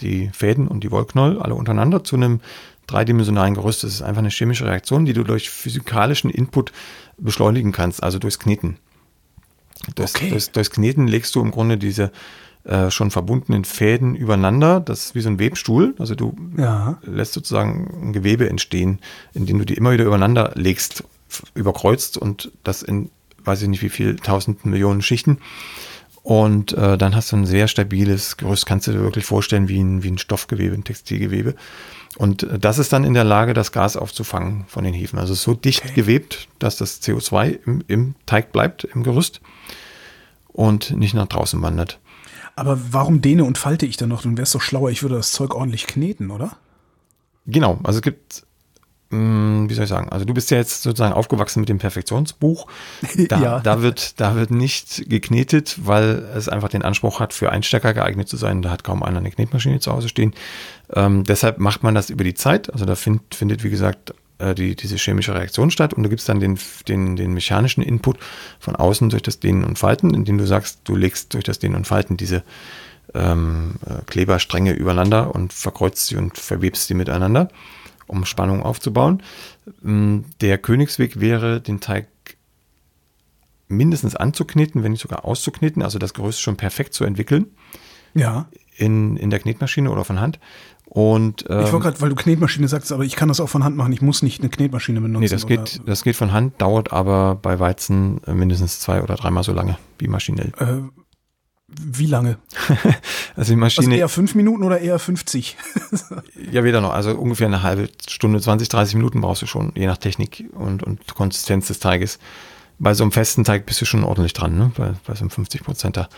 [0.00, 2.40] die Fäden und die Wollknäuel alle untereinander zu einem
[2.86, 3.84] dreidimensionalen Gerüst.
[3.84, 6.72] Das ist einfach eine chemische Reaktion, die du durch physikalischen Input
[7.16, 8.76] beschleunigen kannst, also durchs Kneten.
[9.94, 10.30] Durchs, okay.
[10.30, 12.12] durchs, durchs Kneten legst du im Grunde diese
[12.64, 14.80] äh, schon verbundenen Fäden übereinander.
[14.80, 15.94] Das ist wie so ein Webstuhl.
[15.98, 16.98] Also du ja.
[17.02, 18.98] lässt sozusagen ein Gewebe entstehen,
[19.34, 21.04] indem du die immer wieder übereinander legst,
[21.54, 23.10] überkreuzt und das in
[23.48, 25.38] weiß ich nicht wie viel, tausend Millionen Schichten.
[26.28, 29.82] Und äh, dann hast du ein sehr stabiles Gerüst, kannst du dir wirklich vorstellen wie
[29.82, 31.54] ein, wie ein Stoffgewebe, ein Textilgewebe.
[32.18, 35.18] Und äh, das ist dann in der Lage, das Gas aufzufangen von den Hefen.
[35.18, 35.94] Also so dicht okay.
[35.94, 39.40] gewebt, dass das CO2 im, im Teig bleibt, im Gerüst
[40.48, 41.98] und nicht nach draußen wandert.
[42.56, 44.20] Aber warum dehne und falte ich dann noch?
[44.20, 46.58] Dann wäre es doch schlauer, ich würde das Zeug ordentlich kneten, oder?
[47.46, 48.44] Genau, also es gibt,
[49.10, 52.66] wie soll ich sagen, also du bist ja jetzt sozusagen aufgewachsen mit dem Perfektionsbuch.
[53.28, 53.60] Da, ja.
[53.60, 58.28] da, wird, da wird nicht geknetet, weil es einfach den Anspruch hat, für Einstecker geeignet
[58.28, 58.60] zu sein.
[58.60, 60.34] Da hat kaum einer eine Knetmaschine zu Hause stehen.
[60.92, 62.70] Ähm, deshalb macht man das über die Zeit.
[62.70, 66.28] Also da find, findet, wie gesagt, äh, die, diese chemische Reaktion statt und du gibst
[66.28, 68.18] dann den, den, den mechanischen Input
[68.60, 71.76] von außen durch das Dehnen und Falten, indem du sagst, du legst durch das Dehnen
[71.76, 72.42] und Falten diese
[73.14, 77.48] ähm, äh, Kleberstränge übereinander und verkreuzt sie und verwebst sie miteinander,
[78.08, 79.22] um Spannung aufzubauen.
[79.84, 82.08] Ähm, der Königsweg wäre, den Teig
[83.68, 87.46] mindestens anzukneten, wenn nicht sogar auszukneten, also das Gerüst schon perfekt zu entwickeln.
[88.14, 88.48] Ja.
[88.76, 90.38] In, in der Knetmaschine oder von Hand.
[90.86, 93.62] Und, ähm, ich wollte gerade, weil du Knetmaschine sagst, aber ich kann das auch von
[93.62, 93.92] Hand machen.
[93.92, 95.22] Ich muss nicht eine Knetmaschine benutzen.
[95.22, 99.44] Nee, das geht, das geht von Hand, dauert aber bei Weizen mindestens zwei oder dreimal
[99.44, 100.52] so lange wie maschinell.
[100.58, 100.78] Äh,
[101.68, 102.38] wie lange?
[103.36, 103.88] also die Maschine.
[103.88, 105.56] Also eher fünf Minuten oder eher 50?
[106.50, 106.92] ja, weder noch.
[106.92, 110.82] Also ungefähr eine halbe Stunde, 20, 30 Minuten brauchst du schon, je nach Technik und,
[110.82, 112.18] und Konsistenz des Teiges.
[112.78, 114.72] Bei so einem festen Teig bist du schon ordentlich dran, ne?
[114.76, 116.08] Bei, bei so einem 50 Prozenter.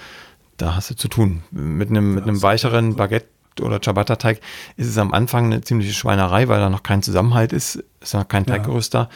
[0.57, 1.43] Da hast du zu tun.
[1.51, 3.29] Mit einem, mit einem weicheren Baguette
[3.61, 4.41] oder Ciabatta-Teig
[4.77, 8.29] ist es am Anfang eine ziemliche Schweinerei, weil da noch kein Zusammenhalt ist, ist noch
[8.29, 9.09] kein Teiggerüst ja.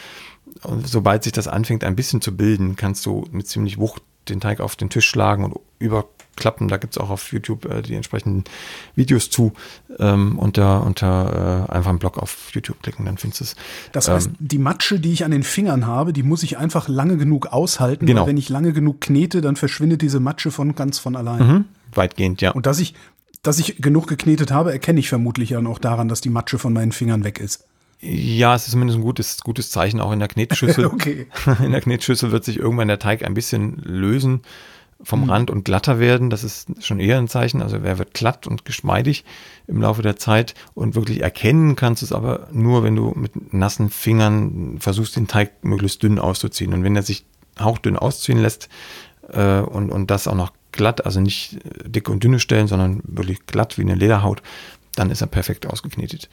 [0.62, 0.68] da.
[0.68, 4.40] Und sobald sich das anfängt, ein bisschen zu bilden, kannst du mit ziemlich Wucht den
[4.40, 5.54] Teig auf den Tisch schlagen und
[6.34, 6.68] überklappen.
[6.68, 8.44] Da gibt es auch auf YouTube äh, die entsprechenden
[8.94, 9.52] Videos zu.
[9.98, 13.56] Ähm, unter unter äh, einfach einen Blog auf YouTube klicken, dann findest du es.
[13.92, 16.88] Das heißt, ähm, die Matsche, die ich an den Fingern habe, die muss ich einfach
[16.88, 18.06] lange genug aushalten.
[18.06, 18.22] Genau.
[18.22, 21.46] Weil wenn ich lange genug knete, dann verschwindet diese Matsche von ganz von allein.
[21.46, 21.64] Mhm.
[21.92, 22.50] Weitgehend, ja.
[22.50, 22.94] Und dass ich,
[23.42, 26.72] dass ich genug geknetet habe, erkenne ich vermutlich dann auch daran, dass die Matsche von
[26.72, 27.64] meinen Fingern weg ist.
[28.00, 30.86] Ja, es ist zumindest ein gutes, gutes Zeichen auch in der Knetschüssel.
[30.92, 31.26] okay.
[31.64, 34.42] In der Knetschüssel wird sich irgendwann der Teig ein bisschen lösen
[35.02, 35.30] vom mhm.
[35.30, 36.30] Rand und glatter werden.
[36.30, 37.62] Das ist schon eher ein Zeichen.
[37.62, 39.24] Also er wird glatt und geschmeidig
[39.66, 40.54] im Laufe der Zeit.
[40.74, 45.26] Und wirklich erkennen kannst du es aber nur, wenn du mit nassen Fingern versuchst, den
[45.26, 46.72] Teig möglichst dünn auszuziehen.
[46.72, 47.24] Und wenn er sich
[47.58, 48.68] hauchdünn ausziehen lässt
[49.28, 53.46] äh, und, und das auch noch glatt, also nicht dicke und dünne Stellen, sondern wirklich
[53.46, 54.42] glatt wie eine Lederhaut,
[54.96, 56.28] dann ist er perfekt ausgeknetet.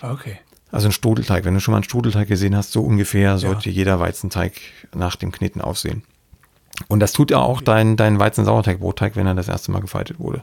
[0.00, 0.38] Okay.
[0.70, 1.44] Also ein Strudelteig.
[1.44, 3.76] Wenn du schon mal einen Strudelteig gesehen hast, so ungefähr sollte ja.
[3.76, 4.54] jeder Weizenteig
[4.94, 6.02] nach dem Kneten aussehen.
[6.88, 10.42] Und das tut ja auch dein, dein Weizen-Sauerteig-Brotteig, wenn er das erste Mal gefaltet wurde.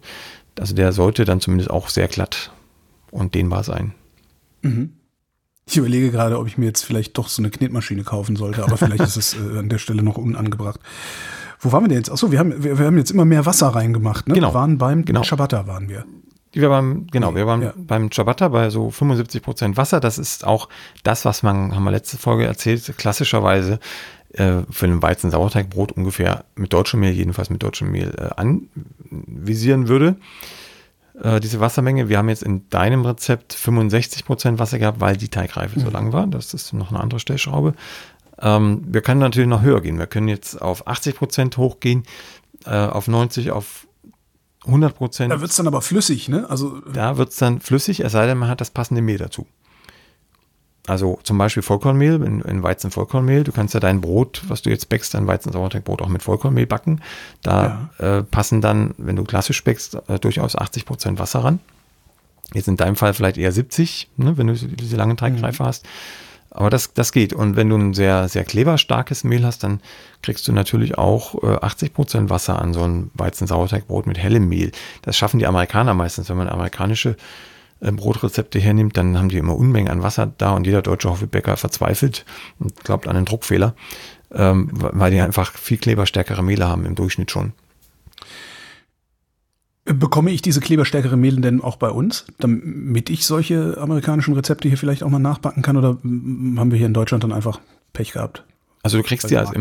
[0.59, 2.51] Also der sollte dann zumindest auch sehr glatt
[3.11, 3.93] und dehnbar sein.
[4.61, 4.93] Mhm.
[5.65, 8.77] Ich überlege gerade, ob ich mir jetzt vielleicht doch so eine Knetmaschine kaufen sollte, aber
[8.77, 10.79] vielleicht ist es äh, an der Stelle noch unangebracht.
[11.59, 12.11] Wo waren wir denn jetzt?
[12.11, 14.27] Achso, wir haben, wir, wir haben jetzt immer mehr Wasser reingemacht.
[14.27, 14.33] Ne?
[14.33, 14.49] Genau.
[14.49, 15.21] Wir waren beim genau.
[15.21, 16.05] Ciabatta waren wir.
[16.51, 17.73] Wir waren, genau, wir waren ja.
[17.77, 19.99] beim Ciabatta bei so 75 Prozent Wasser.
[19.99, 20.69] Das ist auch
[21.03, 23.79] das, was man, haben wir letzte Folge erzählt, klassischerweise
[24.33, 30.17] äh, für ein Weizen-Sauerteigbrot ungefähr mit deutschem Mehl, jedenfalls mit deutschem Mehl, äh, anvisieren würde.
[31.21, 32.09] Äh, diese Wassermenge.
[32.09, 35.83] Wir haben jetzt in deinem Rezept 65 Prozent Wasser gehabt, weil die Teigreife mhm.
[35.83, 36.27] so lang war.
[36.27, 37.73] Das ist noch eine andere Stellschraube.
[38.41, 39.99] Ähm, wir können natürlich noch höher gehen.
[39.99, 42.03] Wir können jetzt auf 80 Prozent hochgehen,
[42.65, 43.87] äh, auf 90, auf
[44.65, 45.33] 100 Prozent.
[45.33, 46.49] Da wird es dann aber flüssig, ne?
[46.49, 49.45] Also, da wird es dann flüssig, es sei denn, man hat das passende Mehl dazu.
[50.87, 53.43] Also zum Beispiel Vollkornmehl, in, in Weizen-Vollkornmehl.
[53.43, 57.01] Du kannst ja dein Brot, was du jetzt backst, dein Weizen-Sauerteigbrot auch mit Vollkornmehl backen.
[57.43, 58.19] Da ja.
[58.19, 61.59] äh, passen dann, wenn du klassisch backst, äh, durchaus 80 Prozent Wasser ran.
[62.53, 65.67] Jetzt in deinem Fall vielleicht eher 70, ne, wenn du diese lange Teigreife mhm.
[65.67, 65.85] hast.
[66.51, 67.33] Aber das, das geht.
[67.33, 69.81] Und wenn du ein sehr, sehr kleberstarkes Mehl hast, dann
[70.23, 74.71] kriegst du natürlich auch äh, 80 Prozent Wasser an so ein Weizen-Sauerteigbrot mit hellem Mehl.
[75.03, 76.29] Das schaffen die Amerikaner meistens.
[76.29, 77.15] Wenn man amerikanische
[77.81, 82.25] Brotrezepte hernimmt, dann haben die immer Unmengen an Wasser da und jeder deutsche Hofbäcker verzweifelt
[82.59, 83.73] und glaubt an einen Druckfehler,
[84.31, 87.53] ähm, weil die einfach viel kleberstärkere Mehle haben im Durchschnitt schon.
[89.85, 94.77] Bekomme ich diese kleberstärkere Mehl denn auch bei uns, damit ich solche amerikanischen Rezepte hier
[94.77, 95.77] vielleicht auch mal nachbacken kann?
[95.77, 97.59] Oder haben wir hier in Deutschland dann einfach
[97.93, 98.43] Pech gehabt?
[98.81, 99.51] Also du kriegst die als,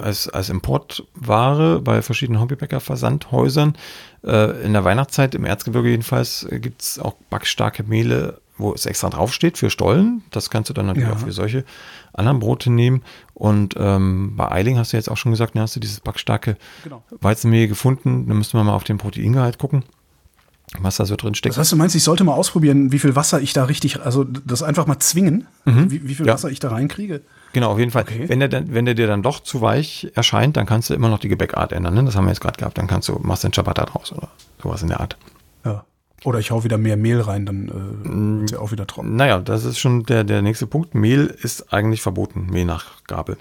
[0.00, 3.76] als, als Importware bei verschiedenen Hobbybäcker-Versandhäusern.
[4.24, 8.86] Äh, in der Weihnachtszeit, im Erzgebirge jedenfalls, äh, gibt es auch backstarke Mehle, wo es
[8.86, 10.22] extra draufsteht für Stollen.
[10.30, 11.14] Das kannst du dann natürlich ja.
[11.14, 11.64] auch für solche
[12.12, 13.02] anderen Brote nehmen.
[13.34, 16.56] Und ähm, bei Eiling hast du jetzt auch schon gesagt, ne, hast du dieses backstarke
[16.84, 17.02] genau.
[17.20, 18.28] Weizenmehl gefunden.
[18.28, 19.84] Da müssen wir mal auf den Proteingehalt gucken
[20.80, 21.54] was da so drin steckt.
[21.54, 24.24] Das heißt, du meinst, ich sollte mal ausprobieren, wie viel Wasser ich da richtig, also
[24.24, 25.90] das einfach mal zwingen, mhm.
[25.90, 26.34] wie, wie, viel ja.
[26.34, 27.22] Wasser ich da reinkriege?
[27.52, 28.02] Genau, auf jeden Fall.
[28.02, 28.28] Okay.
[28.28, 31.08] Wenn, der dann, wenn der dir dann doch zu weich erscheint, dann kannst du immer
[31.08, 31.94] noch die Gebäckart ändern.
[31.94, 32.04] Ne?
[32.04, 32.76] Das haben wir jetzt gerade gehabt.
[32.76, 34.28] Dann kannst du, machst den Ciabatta draus oder
[34.62, 35.16] sowas in der Art.
[35.64, 35.84] Ja.
[36.24, 38.40] Oder ich hau wieder mehr Mehl rein, dann äh, mm.
[38.40, 39.16] wird ja auch wieder trocken.
[39.16, 40.94] Naja, das ist schon der, der nächste Punkt.
[40.94, 43.38] Mehl ist eigentlich verboten, Mehlnachgabe.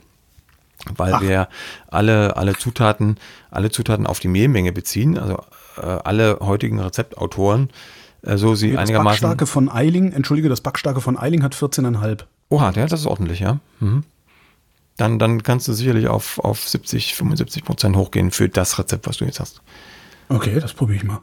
[0.96, 1.22] Weil Ach.
[1.22, 1.50] wir
[1.88, 3.18] alle, alle Zutaten,
[3.50, 5.18] alle Zutaten auf die Mehlmenge beziehen.
[5.18, 5.40] Also
[5.82, 7.70] alle heutigen Rezeptautoren,
[8.22, 9.06] äh, so sie das einigermaßen.
[9.06, 12.24] Das Backstarke von Eiling, entschuldige, das Backstarke von Eiling hat 14,5.
[12.50, 13.60] Oha, ja, das ist ordentlich, ja.
[13.80, 14.04] Mhm.
[14.98, 19.18] Dann, dann kannst du sicherlich auf, auf 70, 75 Prozent hochgehen für das Rezept, was
[19.18, 19.62] du jetzt hast.
[20.30, 21.22] Okay, das probiere ich mal.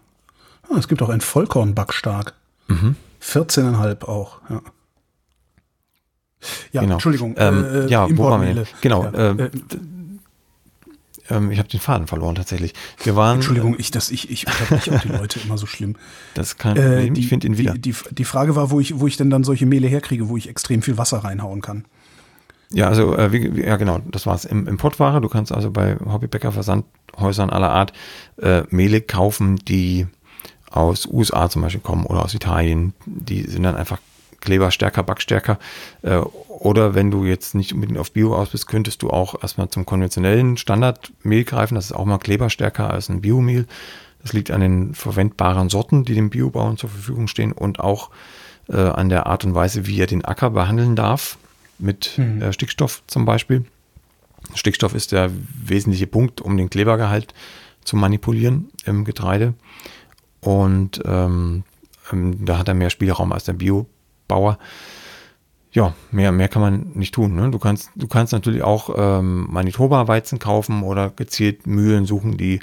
[0.70, 2.34] Ah, es gibt auch ein Vollkorn-Backstark.
[2.68, 2.96] Mhm.
[3.22, 4.60] 14,5 auch, ja.
[6.72, 6.94] Ja, Genau.
[6.94, 7.34] Entschuldigung.
[7.38, 8.64] Ähm, äh, ja, wo waren wir.
[8.80, 9.50] Genau, Ja, ähm, äh,
[11.30, 12.74] Ähm, ich habe den Faden verloren tatsächlich.
[13.02, 13.36] Wir waren.
[13.36, 15.96] Entschuldigung, ich, das, ich, ich unterbreche auch die Leute immer so schlimm.
[16.34, 17.72] Das ist kein Äh, die, ich finde ihn wieder.
[17.74, 20.36] Die, die, die Frage war, wo ich, wo ich denn dann solche Mehle herkriege, wo
[20.36, 21.84] ich extrem viel Wasser reinhauen kann.
[22.70, 24.44] Ja, also äh, wie, ja genau, das war's.
[24.44, 27.92] Im Importware, du kannst also bei Hobbybäcker Versandhäusern aller Art
[28.40, 30.06] äh, Mehle kaufen, die
[30.70, 32.94] aus USA zum Beispiel kommen oder aus Italien.
[33.06, 33.98] Die sind dann einfach
[34.44, 35.58] kleberstärker, backstärker.
[36.02, 36.16] Äh,
[36.48, 39.86] oder wenn du jetzt nicht unbedingt auf Bio aus bist, könntest du auch erstmal zum
[39.86, 41.74] konventionellen Standardmehl greifen.
[41.74, 43.66] Das ist auch mal kleberstärker als ein Biomehl.
[44.22, 48.10] Das liegt an den verwendbaren Sorten, die den Biobauern zur Verfügung stehen und auch
[48.68, 51.36] äh, an der Art und Weise, wie er den Acker behandeln darf
[51.78, 53.64] mit äh, Stickstoff zum Beispiel.
[54.54, 55.30] Stickstoff ist der
[55.64, 57.34] wesentliche Punkt, um den Klebergehalt
[57.84, 59.54] zu manipulieren im Getreide.
[60.40, 61.64] Und ähm,
[62.12, 63.54] ähm, da hat er mehr Spielraum als der
[64.34, 64.58] Biobauer.
[65.72, 67.34] Ja, mehr, mehr kann man nicht tun.
[67.34, 67.50] Ne?
[67.50, 72.60] Du, kannst, du kannst natürlich auch ähm, Manitoba-Weizen kaufen oder gezielt Mühlen suchen, die,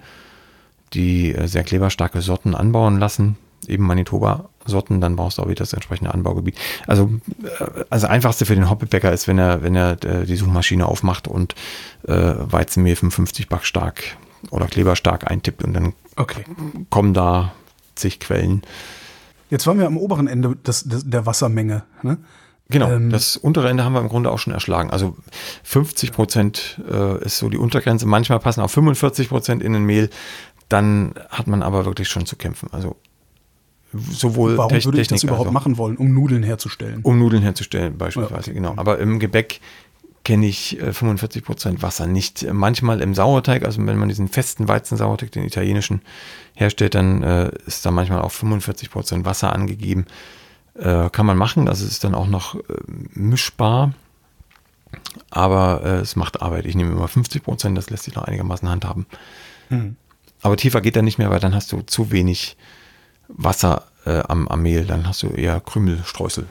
[0.93, 3.35] die äh, sehr kleberstarke Sorten anbauen lassen.
[3.67, 6.55] Eben Manitoba-Sorten, dann brauchst du auch wieder das entsprechende Anbaugebiet.
[6.87, 7.11] Also,
[7.43, 11.27] äh, also einfachste für den Hobbybäcker ist, wenn er, wenn er äh, die Suchmaschine aufmacht
[11.27, 11.53] und
[12.07, 14.03] äh, Weizenmehl 55 backstark
[14.51, 16.45] oder kleberstark eintippt und dann Okay.
[16.89, 17.51] kommen da
[17.95, 18.63] zig Quellen.
[19.51, 21.83] Jetzt waren wir am oberen Ende des, des, der Wassermenge.
[22.01, 22.17] Ne?
[22.69, 24.89] Genau, Ähm, das untere Ende haben wir im Grunde auch schon erschlagen.
[24.89, 25.15] Also
[25.63, 28.07] 50 Prozent äh, ist so die Untergrenze.
[28.07, 30.09] Manchmal passen auch 45 Prozent in den Mehl.
[30.69, 32.69] Dann hat man aber wirklich schon zu kämpfen.
[32.71, 32.95] Also
[34.09, 37.01] sowohl Warum Tech- würde ich das Technik überhaupt als auch- machen wollen, um Nudeln herzustellen?
[37.03, 38.33] um Nudeln herzustellen beispielsweise.
[38.35, 38.53] Ja, okay.
[38.53, 38.73] Genau.
[38.77, 39.59] Aber im Gebäck
[40.23, 42.43] kenne ich äh, 45 Prozent Wasser nicht.
[42.43, 46.01] Äh, Manchmal im Sauerteig, also wenn man diesen festen Weizensauerteig, den italienischen,
[46.53, 50.05] herstellt, dann äh, ist da manchmal auch 45 Prozent Wasser angegeben.
[50.75, 52.61] Äh, kann man machen, das ist dann auch noch äh,
[53.13, 53.93] mischbar.
[55.29, 56.65] Aber äh, es macht Arbeit.
[56.65, 59.05] Ich nehme immer 50 Prozent, das lässt sich noch einigermaßen handhaben.
[59.69, 59.95] Hm.
[60.41, 62.57] Aber tiefer geht er nicht mehr, weil dann hast du zu wenig
[63.27, 64.85] Wasser äh, am, am Mehl.
[64.85, 66.47] Dann hast du eher Krümelstreusel.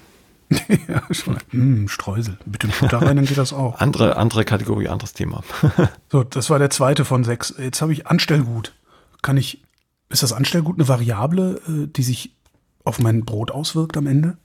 [0.88, 1.38] ja, schon.
[1.52, 2.36] Mm, Streusel.
[2.44, 3.78] Bitte Butter rein, dann geht das auch.
[3.80, 5.42] Andere, andere Kategorie, anderes Thema.
[6.10, 7.54] So, das war der zweite von sechs.
[7.56, 8.74] Jetzt habe ich Anstellgut.
[9.22, 9.62] Kann ich,
[10.08, 12.34] ist das Anstellgut eine Variable, äh, die sich
[12.84, 14.38] auf mein Brot auswirkt am Ende?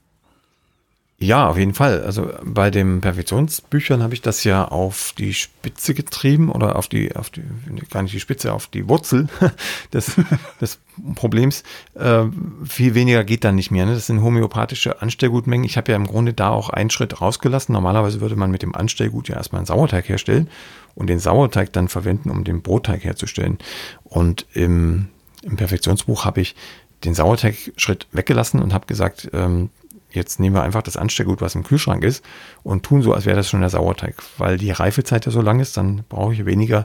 [1.18, 2.02] Ja, auf jeden Fall.
[2.02, 7.16] Also bei den Perfektionsbüchern habe ich das ja auf die Spitze getrieben oder auf die,
[7.16, 7.42] auf die,
[7.90, 9.28] gar nicht die Spitze, auf die Wurzel
[9.94, 10.16] des,
[10.60, 10.78] des
[11.14, 11.62] Problems.
[11.94, 12.24] Äh,
[12.66, 13.86] viel weniger geht dann nicht mehr.
[13.86, 13.94] Ne?
[13.94, 15.64] Das sind homöopathische Anstellgutmengen.
[15.64, 17.72] Ich habe ja im Grunde da auch einen Schritt rausgelassen.
[17.72, 20.50] Normalerweise würde man mit dem Anstellgut ja erstmal einen Sauerteig herstellen
[20.94, 23.56] und den Sauerteig dann verwenden, um den Brotteig herzustellen.
[24.04, 25.08] Und im,
[25.42, 26.54] im Perfektionsbuch habe ich
[27.04, 29.70] den Sauerteig-Schritt weggelassen und habe gesagt, ähm,
[30.10, 32.24] jetzt nehmen wir einfach das Anstellgut, was im Kühlschrank ist,
[32.62, 34.14] und tun so, als wäre das schon der Sauerteig.
[34.38, 36.84] Weil die Reifezeit ja so lang ist, dann brauche ich weniger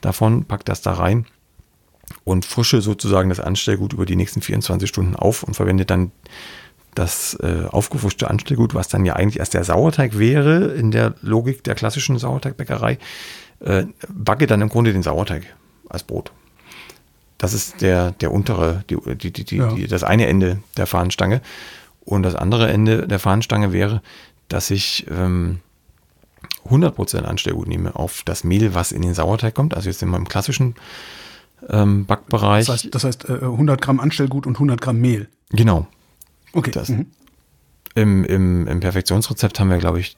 [0.00, 1.26] davon, pack das da rein
[2.24, 6.10] und frische sozusagen das Anstellgut über die nächsten 24 Stunden auf und verwende dann
[6.94, 11.64] das äh, aufgefrischte Anstellgut, was dann ja eigentlich erst der Sauerteig wäre, in der Logik
[11.64, 12.98] der klassischen Sauerteigbäckerei,
[13.60, 15.42] äh, backe dann im Grunde den Sauerteig
[15.88, 16.30] als Brot.
[17.38, 18.96] Das ist der, der untere, die,
[19.32, 19.74] die, die, Ja.
[19.88, 21.40] das eine Ende der Fahnenstange.
[22.04, 24.02] Und das andere Ende der Fahnenstange wäre,
[24.48, 25.60] dass ich ähm,
[26.68, 29.74] 100% Anstellgut nehme auf das Mehl, was in den Sauerteig kommt.
[29.74, 30.74] Also jetzt in meinem klassischen
[31.68, 32.66] ähm, Backbereich.
[32.66, 35.28] Das heißt, das heißt äh, 100 Gramm Anstellgut und 100 Gramm Mehl.
[35.50, 35.86] genau.
[36.52, 36.70] Okay.
[36.70, 37.06] Das- Mhm.
[37.96, 40.16] Im, im, Im Perfektionsrezept haben wir, glaube ich,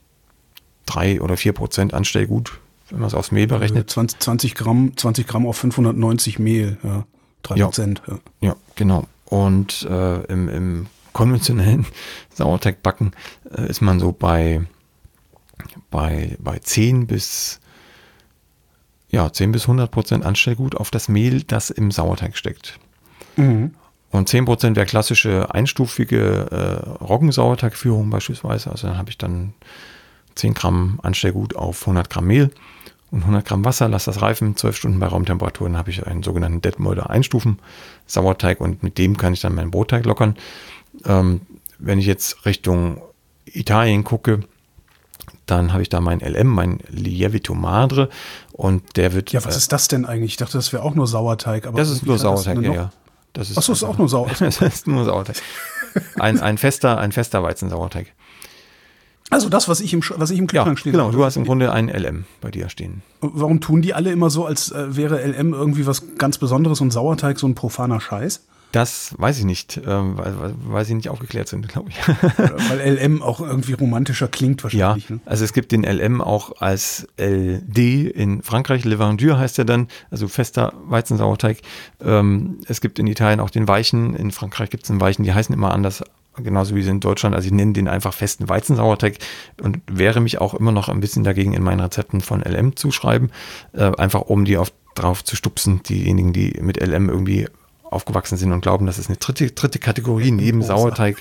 [0.87, 3.91] drei oder vier Prozent Anstellgut, wenn man es aufs Mehl Also berechnet.
[3.91, 6.79] 20, 20 Gramm, 20 Gramm auf 590 Mehl.
[6.83, 7.05] Ja.
[7.43, 7.65] 3 Ja.
[7.67, 8.01] Prozent.
[8.07, 8.19] Ja.
[8.41, 9.05] Ja, genau.
[9.27, 11.87] Und äh, im, im konventionellen
[12.35, 13.13] Sauerteigbacken
[13.51, 14.61] äh, ist man so bei,
[15.91, 17.59] bei, bei 10 bis
[19.09, 22.79] ja, 10 bis 100 Prozent Anstellgut auf das Mehl, das im Sauerteig steckt.
[23.37, 23.75] Mhm.
[24.11, 28.71] Und 10 Prozent wäre klassische einstufige äh, Roggensauerteigführung beispielsweise.
[28.71, 29.55] Also dann habe ich dann
[30.35, 32.51] 10 Gramm Anstellgut auf 100 Gramm Mehl
[33.11, 36.23] und 100 Gramm Wasser, lasse das reifen, 12 Stunden bei Raumtemperatur, dann habe ich einen
[36.23, 37.59] sogenannten Detmolder Einstufen
[38.07, 40.37] Sauerteig und mit dem kann ich dann meinen Brotteig lockern.
[41.05, 41.41] Ähm,
[41.79, 43.03] wenn ich jetzt Richtung
[43.45, 44.41] Italien gucke,
[45.47, 48.09] dann habe ich da mein LM, mein Lievito Madre
[48.53, 50.33] und der wird Ja, was äh, ist das denn eigentlich?
[50.33, 51.67] Ich dachte, das wäre auch nur Sauerteig.
[51.67, 52.93] Aber das ist nur Sauerteig, ja, ja.
[53.33, 54.39] Das Ach so, ist auch nur Sauerteig.
[54.59, 55.37] das ist nur Sauerteig.
[56.19, 58.13] Ein, ein fester, ein fester Weizensauerteig.
[59.31, 60.93] Also das, was ich im, was ich im Ja, Kühlschrank stehe.
[60.93, 61.11] genau.
[61.11, 63.03] Du hast im Grunde ein LM bei dir stehen.
[63.21, 66.93] Warum tun die alle immer so, als äh, wäre LM irgendwie was ganz Besonderes und
[66.93, 68.45] Sauerteig so ein profaner Scheiß?
[68.73, 71.97] Das weiß ich nicht, ähm, weil, weil sie nicht aufgeklärt sind, glaube ich.
[72.69, 75.09] weil LM auch irgendwie romantischer klingt wahrscheinlich.
[75.09, 75.21] Ja, ne?
[75.25, 79.89] also es gibt den LM auch als LD in Frankreich, Le Vendur heißt er dann,
[80.11, 81.63] also fester Weizensauerteig.
[82.05, 85.33] Ähm, es gibt in Italien auch den Weichen, in Frankreich gibt es einen Weichen, die
[85.33, 86.03] heißen immer anders,
[86.37, 87.35] genauso wie sie in Deutschland.
[87.35, 89.19] Also ich nenne den einfach festen Weizensauerteig
[89.63, 92.91] und wehre mich auch immer noch ein bisschen dagegen in meinen Rezepten von LM zu
[92.91, 93.31] schreiben,
[93.73, 97.47] äh, einfach um die auf, drauf zu stupsen, diejenigen, die mit LM irgendwie
[97.97, 101.17] aufgewachsen sind und glauben, das ist eine dritte, dritte Kategorie neben Sauerteig,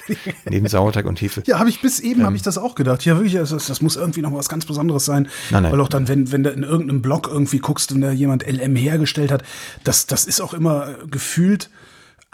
[0.47, 1.43] neben Sauerteig und Hefe.
[1.45, 3.05] Ja, habe ich bis eben ähm, habe ich das auch gedacht.
[3.05, 5.27] Ja, wirklich, das, das muss irgendwie noch was ganz Besonderes sein.
[5.51, 5.71] Nein, nein.
[5.71, 8.75] Weil auch dann, wenn, wenn du in irgendeinem Blog irgendwie guckst und da jemand LM
[8.75, 9.43] hergestellt hat,
[9.83, 11.69] das, das ist auch immer gefühlt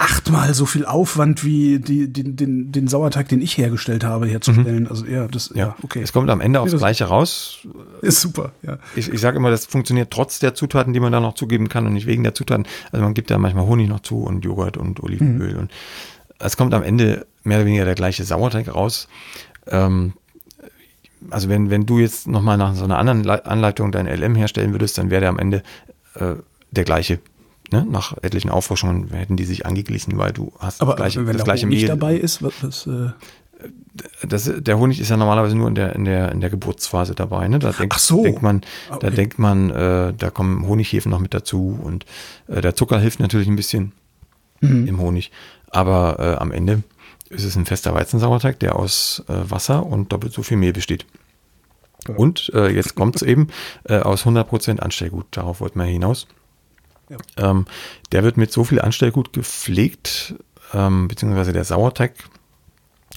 [0.01, 4.83] achtmal so viel Aufwand wie die, den, den, den Sauerteig, den ich hergestellt habe, herzustellen.
[4.83, 4.89] Mhm.
[4.89, 6.01] Also ja, das ja, okay.
[6.01, 7.59] Es kommt am Ende aufs Gleiche raus.
[8.01, 8.79] Ist super, ja.
[8.95, 11.85] Ich, ich sage immer, das funktioniert trotz der Zutaten, die man da noch zugeben kann
[11.85, 12.65] und nicht wegen der Zutaten.
[12.91, 15.59] Also man gibt da manchmal Honig noch zu und Joghurt und Olivenöl mhm.
[15.59, 15.71] und
[16.39, 19.07] es kommt am Ende mehr oder weniger der gleiche Sauerteig raus.
[19.67, 20.13] Ähm,
[21.29, 24.97] also wenn, wenn du jetzt nochmal nach so einer anderen Anleitung dein LM herstellen würdest,
[24.97, 25.61] dann wäre der am Ende
[26.15, 26.33] äh,
[26.71, 27.19] der gleiche
[27.71, 31.37] ne, nach etlichen Auffrischungen hätten die sich angeglichen, weil du hast aber, das gleiche, wenn
[31.37, 31.87] das gleiche Honig Mehl.
[31.87, 33.09] dabei ist, was, was äh
[34.27, 37.47] das, der Honig ist ja normalerweise nur in der, in der, in der Geburtsphase dabei.
[37.47, 37.59] Ne?
[37.59, 38.23] Da denkt, Ach so.
[38.23, 38.99] denkt man, okay.
[39.01, 42.05] da denkt man, äh, da kommen Honighefen noch mit dazu und
[42.47, 43.91] äh, der Zucker hilft natürlich ein bisschen
[44.61, 44.87] mhm.
[44.87, 45.31] im Honig.
[45.69, 46.83] Aber äh, am Ende
[47.29, 51.05] ist es ein fester Weizensauerteig, der aus äh, Wasser und doppelt so viel Mehl besteht.
[52.07, 52.15] Ja.
[52.15, 53.47] Und äh, jetzt kommt es eben
[53.83, 55.27] äh, aus 100% Anstellgut.
[55.31, 56.27] Darauf wollten wir hinaus.
[57.37, 57.65] Ähm,
[58.11, 60.35] der wird mit so viel Anstellgut gepflegt,
[60.73, 62.13] ähm, beziehungsweise der Sauerteig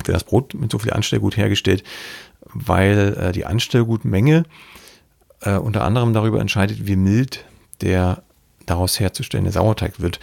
[0.04, 1.84] für das Brot mit so viel Anstellgut hergestellt,
[2.52, 4.44] weil äh, die Anstellgutmenge
[5.40, 7.44] äh, unter anderem darüber entscheidet, wie mild
[7.80, 8.22] der
[8.66, 10.20] daraus herzustellende Sauerteig wird.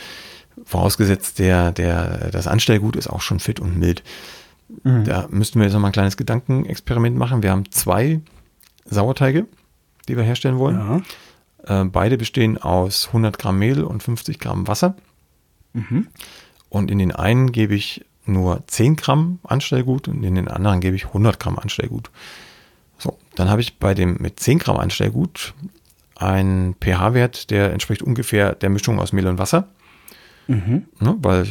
[0.65, 4.03] Vorausgesetzt, der, der, das Anstellgut ist auch schon fit und mild.
[4.83, 5.05] Mhm.
[5.05, 7.43] Da müssten wir jetzt noch mal ein kleines Gedankenexperiment machen.
[7.43, 8.21] Wir haben zwei
[8.85, 9.47] Sauerteige,
[10.07, 10.77] die wir herstellen wollen.
[10.77, 11.01] Ja.
[11.65, 14.95] Äh, beide bestehen aus 100 Gramm Mehl und 50 Gramm Wasser.
[15.73, 16.07] Mhm.
[16.69, 20.95] Und in den einen gebe ich nur 10 Gramm Anstellgut und in den anderen gebe
[20.95, 22.09] ich 100 Gramm Anstellgut.
[22.97, 25.53] So, dann habe ich bei dem mit 10 Gramm Anstellgut
[26.15, 29.67] einen pH-Wert, der entspricht ungefähr der Mischung aus Mehl und Wasser.
[30.47, 30.85] Mhm.
[30.99, 31.47] Ne, weil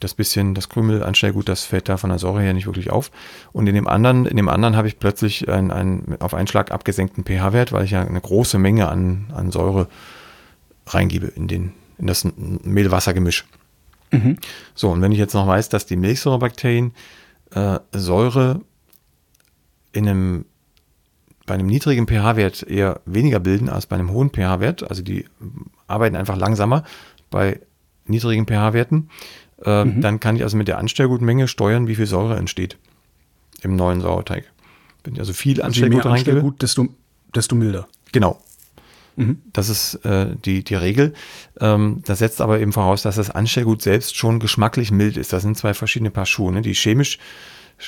[0.00, 3.10] das bisschen, das Krümelanstellgut, das fällt da von der Säure her nicht wirklich auf.
[3.52, 6.70] Und in dem anderen, in dem anderen habe ich plötzlich einen, einen auf einen Schlag
[6.70, 9.88] abgesenkten pH-Wert, weil ich ja eine große Menge an, an Säure
[10.86, 13.44] reingebe in, den, in das Mehl-Wasser-Gemisch.
[14.10, 14.38] Mhm.
[14.74, 16.92] So, und wenn ich jetzt noch weiß, dass die Milchsäurebakterien
[17.52, 18.60] äh, Säure
[19.92, 20.44] in einem,
[21.46, 25.24] bei einem niedrigen pH-Wert eher weniger bilden als bei einem hohen pH-Wert, also die
[25.86, 26.84] arbeiten einfach langsamer
[27.30, 27.60] bei
[28.06, 29.10] niedrigen pH-Werten,
[29.64, 30.00] äh, mhm.
[30.00, 32.76] Dann kann ich also mit der Anstellgutmenge steuern, wie viel Säure entsteht
[33.62, 34.44] im neuen Sauerteig.
[35.04, 36.88] Wenn ich also viel Anstellgut also reingebe, Anstellgut, desto,
[37.34, 37.88] desto milder.
[38.12, 38.40] Genau.
[39.16, 39.42] Mhm.
[39.52, 41.12] Das ist äh, die, die Regel.
[41.60, 45.32] Ähm, das setzt aber eben voraus, dass das Anstellgut selbst schon geschmacklich mild ist.
[45.32, 46.52] Das sind zwei verschiedene Paar Schuhe.
[46.52, 46.62] Ne?
[46.62, 47.18] Die chemisch,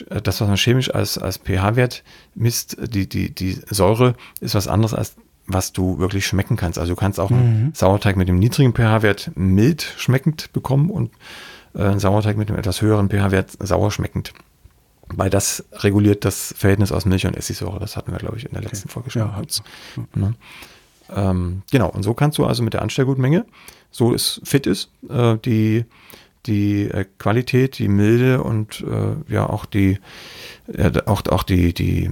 [0.09, 2.03] äh, das, was man chemisch als, als pH-Wert
[2.35, 5.15] misst, die, die, die Säure ist was anderes als
[5.53, 6.79] was du wirklich schmecken kannst.
[6.79, 7.37] Also du kannst auch mhm.
[7.37, 11.11] einen Sauerteig mit dem niedrigen pH-Wert mild schmeckend bekommen und
[11.75, 14.33] äh, ein Sauerteig mit einem etwas höheren pH-Wert sauer schmeckend.
[15.09, 17.81] Weil das reguliert das Verhältnis aus Milch und Essigsäure.
[17.81, 18.93] Das hatten wir, glaube ich, in der letzten okay.
[18.93, 19.23] Folge schon.
[19.23, 19.43] Ja,
[19.97, 20.03] ja.
[20.15, 20.35] Ne?
[21.15, 23.45] Ähm, genau, und so kannst du also mit der Anstellgutmenge,
[23.91, 25.85] so es fit ist, äh, die,
[26.47, 29.99] die äh, Qualität, die Milde und äh, ja auch die,
[31.07, 32.11] auch, auch die, die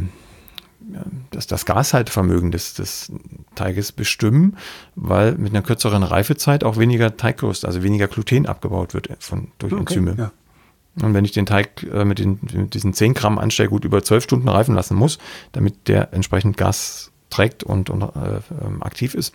[1.31, 3.12] das, das Gashaltevermögen des, des
[3.55, 4.57] Teiges bestimmen,
[4.94, 9.72] weil mit einer kürzeren Reifezeit auch weniger Teiggerüst, also weniger Gluten abgebaut wird von, durch
[9.72, 10.14] okay, Enzyme.
[10.16, 10.33] Ja.
[11.03, 14.24] Und wenn ich den Teig äh, mit, den, mit diesen 10 Gramm Anstellgut über 12
[14.24, 15.18] Stunden reifen lassen muss,
[15.53, 19.35] damit der entsprechend Gas trägt und, und äh, ähm, aktiv ist,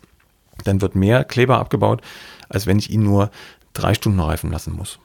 [0.66, 2.02] dann wird mehr Kleber abgebaut,
[2.50, 3.32] als wenn ich ihn nur
[3.74, 5.00] drei Stunden reifen lassen muss.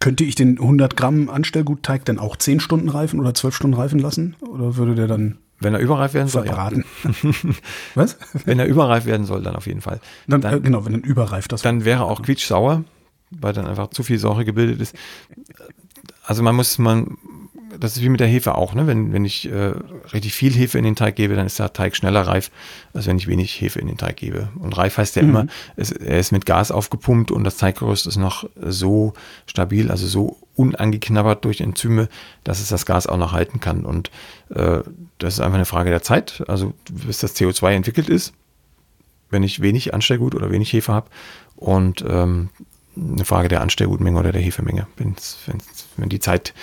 [0.00, 3.98] Könnte ich den 100 Gramm Anstellgutteig dann auch 10 Stunden reifen oder 12 Stunden reifen
[3.98, 4.36] lassen?
[4.40, 6.84] Oder würde der dann wenn er überreif werden soll, verbraten.
[7.02, 7.32] Ja.
[7.94, 8.16] Was?
[8.44, 10.00] Wenn er überreif werden soll, dann auf jeden Fall.
[10.28, 11.62] Dann, dann, äh, genau, wenn er überreif das.
[11.62, 12.84] Dann wäre auch quietschsauer,
[13.30, 14.94] weil dann einfach zu viel Säure gebildet ist.
[16.24, 17.18] Also man muss, man
[17.78, 18.86] das ist wie mit der Hefe auch, ne?
[18.86, 19.72] Wenn, wenn ich äh,
[20.12, 22.50] richtig viel Hefe in den Teig gebe, dann ist der Teig schneller reif,
[22.92, 24.48] als wenn ich wenig Hefe in den Teig gebe.
[24.58, 25.28] Und reif heißt ja mhm.
[25.28, 25.46] immer,
[25.76, 29.14] es, er ist mit Gas aufgepumpt und das Teiggerüst ist noch so
[29.46, 32.08] stabil, also so unangeknabbert durch Enzyme,
[32.44, 33.84] dass es das Gas auch noch halten kann.
[33.84, 34.10] Und
[34.50, 34.80] äh,
[35.18, 38.32] das ist einfach eine Frage der Zeit, also bis das CO2 entwickelt ist,
[39.30, 41.10] wenn ich wenig Anstellgut oder wenig Hefe habe.
[41.56, 42.50] Und ähm,
[42.96, 46.54] eine Frage der Anstellgutmenge oder der Hefemenge, wenn's, wenn's, wenn die Zeit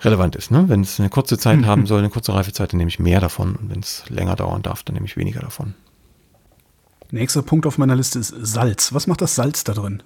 [0.00, 0.50] relevant ist.
[0.50, 0.64] Ne?
[0.68, 1.66] Wenn es eine kurze Zeit mhm.
[1.66, 3.56] haben soll, eine kurze Reifezeit, dann nehme ich mehr davon.
[3.56, 5.74] Und wenn es länger dauern darf, dann nehme ich weniger davon.
[7.10, 8.94] Nächster Punkt auf meiner Liste ist Salz.
[8.94, 10.02] Was macht das Salz da drin?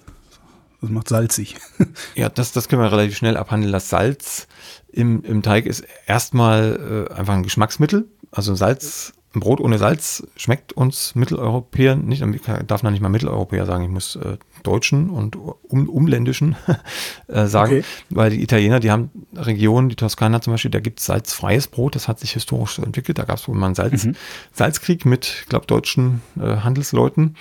[0.85, 1.55] Das macht salzig.
[2.15, 3.73] ja, das, das können wir relativ schnell abhandeln.
[3.73, 4.47] Das Salz
[4.91, 8.07] im, im Teig ist erstmal äh, einfach ein Geschmacksmittel.
[8.31, 12.21] Also Salz ein Brot ohne Salz schmeckt uns Mitteleuropäern nicht.
[12.21, 16.55] Ich darf noch nicht mal Mitteleuropäer sagen, ich muss äh, Deutschen und um, Umländischen
[17.27, 17.85] äh, sagen, okay.
[18.09, 21.95] weil die Italiener, die haben Regionen, die Toskana zum Beispiel, da gibt es salzfreies Brot,
[21.95, 23.17] das hat sich historisch so entwickelt.
[23.17, 24.15] Da gab es wohl mal einen Salz, mhm.
[24.53, 27.35] Salzkrieg mit, ich glaube, deutschen äh, Handelsleuten.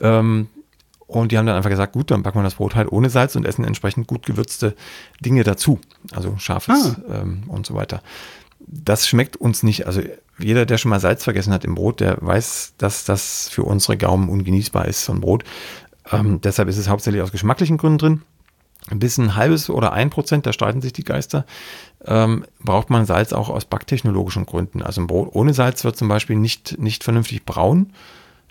[0.00, 0.48] Ähm,
[1.06, 3.36] und die haben dann einfach gesagt, gut, dann backen wir das Brot halt ohne Salz
[3.36, 4.74] und essen entsprechend gut gewürzte
[5.20, 5.80] Dinge dazu.
[6.12, 7.22] Also scharfes ah.
[7.22, 8.02] ähm, und so weiter.
[8.58, 9.86] Das schmeckt uns nicht.
[9.86, 10.02] Also
[10.38, 13.96] jeder, der schon mal Salz vergessen hat im Brot, der weiß, dass das für unsere
[13.96, 15.44] Gaumen ungenießbar ist, so ein Brot.
[16.10, 18.22] Ähm, deshalb ist es hauptsächlich aus geschmacklichen Gründen drin.
[18.90, 21.44] Bis ein halbes oder ein Prozent, da streiten sich die Geister,
[22.04, 24.80] ähm, braucht man Salz auch aus backtechnologischen Gründen.
[24.82, 27.92] Also ein Brot ohne Salz wird zum Beispiel nicht, nicht vernünftig braun.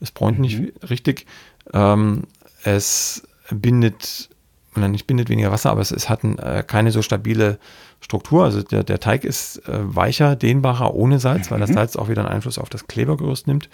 [0.01, 0.41] Es bräunt mhm.
[0.41, 1.26] nicht richtig.
[1.74, 2.24] Ähm,
[2.66, 4.30] es bindet,
[4.76, 7.59] nein, nicht bindet weniger Wasser, aber es, es hat äh, keine so stabile
[8.01, 8.43] Struktur.
[8.43, 11.51] Also der, der Teig ist äh, weicher, dehnbarer ohne Salz, mhm.
[11.51, 11.76] weil das mhm.
[11.76, 13.70] Salz auch wieder einen Einfluss auf das Klebergerüst nimmt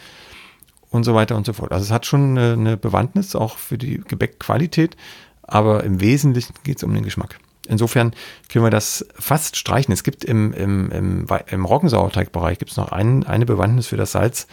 [0.89, 1.71] und so weiter und so fort.
[1.71, 4.97] Also es hat schon eine, eine Bewandtnis auch für die Gebäckqualität,
[5.43, 7.39] aber im Wesentlichen geht es um den Geschmack.
[7.67, 8.11] Insofern
[8.49, 9.93] können wir das fast streichen.
[9.93, 14.11] Es gibt im, im, im, im Roggensauerteigbereich gibt es noch ein, eine Bewandtnis für das
[14.11, 14.47] Salz.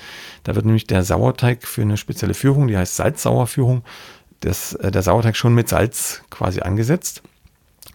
[0.44, 3.82] Da wird nämlich der Sauerteig für eine spezielle Führung, die heißt Salzsauerführung,
[4.40, 7.22] das, äh, der Sauerteig schon mit Salz quasi angesetzt,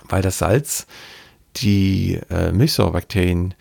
[0.10, 0.88] weil das Salz
[1.58, 3.54] die äh, Milchsäurebakterien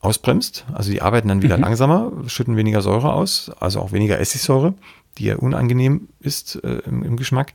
[0.00, 0.64] ausbremst.
[0.72, 1.64] Also die arbeiten dann wieder mhm.
[1.64, 4.74] langsamer, schütten weniger Säure aus, also auch weniger Essigsäure,
[5.18, 7.52] die ja unangenehm ist äh, im, im, Geschmack.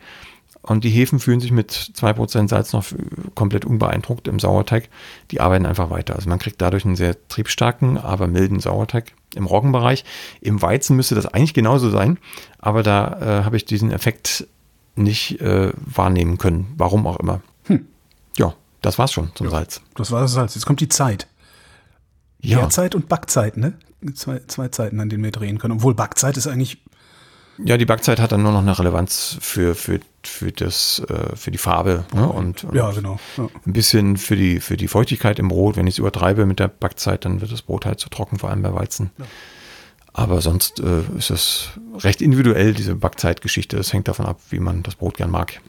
[0.65, 2.85] Und die Hefen fühlen sich mit 2% Salz noch
[3.35, 4.89] komplett unbeeindruckt im Sauerteig.
[5.29, 6.15] Die arbeiten einfach weiter.
[6.15, 10.05] Also man kriegt dadurch einen sehr triebstarken, aber milden Sauerteig im Roggenbereich.
[10.41, 12.17] Im Weizen müsste das eigentlich genauso sein,
[12.57, 14.47] aber da äh, habe ich diesen Effekt
[14.95, 16.73] nicht äh, wahrnehmen können.
[16.77, 17.41] Warum auch immer.
[17.65, 17.85] Hm.
[18.37, 19.81] Ja, das war's schon zum ja, Salz.
[19.93, 20.55] Das war das Salz.
[20.55, 21.27] Jetzt kommt die Zeit.
[22.41, 22.61] Ja.
[22.61, 23.73] Gärzeit und Backzeit, ne?
[24.15, 25.75] Zwei, zwei Zeiten, an denen wir drehen können.
[25.75, 26.79] Obwohl Backzeit ist eigentlich.
[27.57, 31.51] Ja, die Backzeit hat dann nur noch eine Relevanz für, für, für, das, äh, für
[31.51, 32.27] die Farbe ne?
[32.27, 33.17] und, und ja, genau.
[33.37, 33.47] Ja.
[33.65, 35.77] ein bisschen für die, für die Feuchtigkeit im Brot.
[35.77, 38.49] Wenn ich es übertreibe mit der Backzeit, dann wird das Brot halt zu trocken, vor
[38.49, 39.11] allem bei Weizen.
[39.17, 39.25] Ja.
[40.11, 43.75] Aber sonst äh, ist es recht individuell, diese Backzeitgeschichte.
[43.75, 45.61] Das hängt davon ab, wie man das Brot gern mag.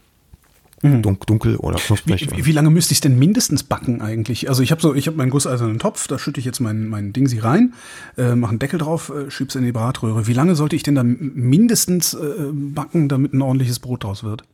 [0.83, 1.03] Mhm.
[1.03, 2.31] dunkel oder knusprig.
[2.37, 4.49] Wie, wie, lange müsste ich denn mindestens backen eigentlich?
[4.49, 7.14] Also ich habe so, ich habe meinen gusseisernen Topf, da schütte ich jetzt mein, mein
[7.14, 7.72] Ding sie rein,
[8.18, 10.27] äh, mache einen Deckel drauf, äh, schieb's in die Bratröhre.
[10.27, 14.45] Wie lange sollte ich denn da mindestens äh, backen, damit ein ordentliches Brot draus wird?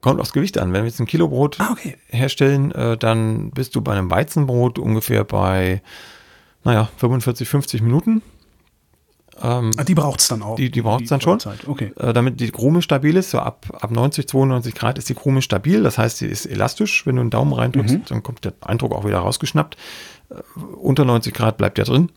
[0.00, 0.72] Kommt aufs Gewicht an.
[0.72, 1.96] Wenn wir jetzt ein Kilo Brot ah, okay.
[2.08, 5.80] herstellen, äh, dann bist du bei einem Weizenbrot ungefähr bei,
[6.64, 8.20] naja, 45, 50 Minuten.
[9.42, 10.56] Ähm, ah, die braucht es dann auch.
[10.56, 11.38] Die, die braucht es dann schon.
[11.66, 11.92] Okay.
[11.96, 15.42] Äh, damit die Krume stabil ist, so ab, ab 90, 92 Grad ist die Krume
[15.42, 15.82] stabil.
[15.82, 17.06] Das heißt, sie ist elastisch.
[17.06, 18.04] Wenn du einen Daumen reindrückst, mhm.
[18.06, 19.76] dann kommt der Eindruck auch wieder rausgeschnappt.
[20.30, 22.10] Äh, unter 90 Grad bleibt der drin.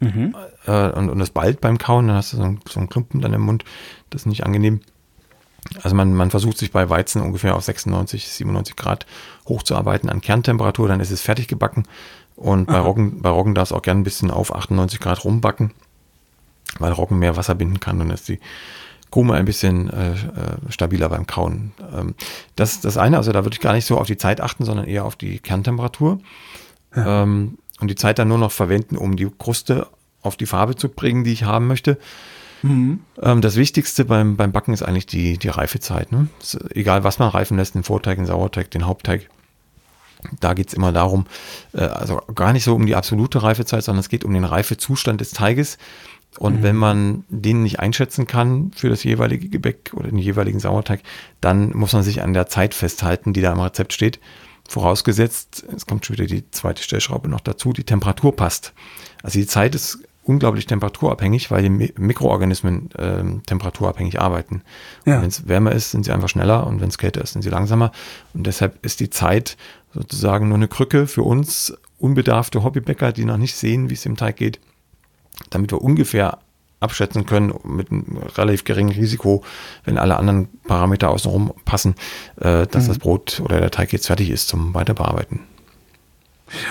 [0.00, 0.34] Mhm.
[0.66, 3.20] Äh, und, und das ballt beim Kauen, dann hast du so, ein, so einen Klumpen
[3.20, 3.64] dann im Mund.
[4.10, 4.80] Das ist nicht angenehm.
[5.82, 9.06] Also man, man versucht sich bei Weizen ungefähr auf 96, 97 Grad
[9.48, 11.84] hochzuarbeiten an Kerntemperatur, dann ist es fertig gebacken.
[12.36, 15.72] Und bei Roggen, bei Roggen darf es auch gerne ein bisschen auf 98 Grad rumbacken
[16.78, 18.40] weil Roggen mehr Wasser binden kann und ist die
[19.10, 20.14] Krume ein bisschen äh, äh,
[20.68, 21.72] stabiler beim Kauen.
[21.94, 22.14] Ähm,
[22.56, 24.64] das ist das eine, also da würde ich gar nicht so auf die Zeit achten,
[24.64, 26.18] sondern eher auf die Kerntemperatur.
[26.94, 27.22] Ja.
[27.22, 29.86] Ähm, und die Zeit dann nur noch verwenden, um die Kruste
[30.22, 31.98] auf die Farbe zu bringen, die ich haben möchte.
[32.62, 33.00] Mhm.
[33.22, 36.10] Ähm, das Wichtigste beim, beim Backen ist eigentlich die, die Reifezeit.
[36.10, 36.28] Ne?
[36.70, 39.28] egal, was man reifen lässt, den Vorteig, den Sauerteig, den Hauptteig.
[40.40, 41.26] Da geht es immer darum,
[41.72, 45.20] äh, also gar nicht so um die absolute Reifezeit, sondern es geht um den Reifezustand
[45.20, 45.78] des Teiges.
[46.38, 46.62] Und mhm.
[46.62, 51.00] wenn man den nicht einschätzen kann für das jeweilige Gebäck oder den jeweiligen Sauerteig,
[51.40, 54.20] dann muss man sich an der Zeit festhalten, die da im Rezept steht.
[54.68, 58.74] Vorausgesetzt, es kommt schon wieder die zweite Stellschraube noch dazu, die Temperatur passt.
[59.22, 64.62] Also die Zeit ist unglaublich temperaturabhängig, weil die Mikroorganismen äh, temperaturabhängig arbeiten.
[65.04, 65.22] Ja.
[65.22, 67.48] Wenn es wärmer ist, sind sie einfach schneller und wenn es kälter ist, sind sie
[67.48, 67.92] langsamer.
[68.34, 69.56] Und deshalb ist die Zeit
[69.94, 74.16] sozusagen nur eine Krücke für uns unbedarfte Hobbybäcker, die noch nicht sehen, wie es im
[74.16, 74.60] Teig geht,
[75.50, 76.38] damit wir ungefähr
[76.80, 79.42] abschätzen können mit einem relativ geringen Risiko,
[79.84, 81.94] wenn alle anderen Parameter außenrum passen,
[82.36, 82.88] äh, dass mhm.
[82.88, 85.40] das Brot oder der Teig jetzt fertig ist zum Weiterbearbeiten.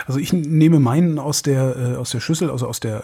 [0.06, 3.04] Also ich nehme meinen aus der, äh, aus der Schüssel, also aus der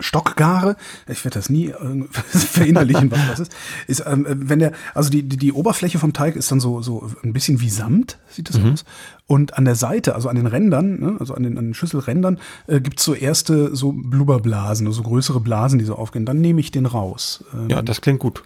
[0.00, 0.76] Stockgare,
[1.08, 5.22] ich werde das nie äh, verinnerlichen, was das ist, ist ähm, wenn der, also die,
[5.22, 8.58] die, die Oberfläche vom Teig ist dann so, so ein bisschen wie Samt, sieht das
[8.58, 8.72] mhm.
[8.72, 8.84] aus.
[9.26, 12.38] Und an der Seite, also an den Rändern, ne, also an den, an den Schüsselrändern,
[12.66, 16.24] äh, gibt es so erste so Blubberblasen, so größere Blasen, die so aufgehen.
[16.24, 17.44] Dann nehme ich den raus.
[17.52, 18.44] Ähm, ja, das klingt gut.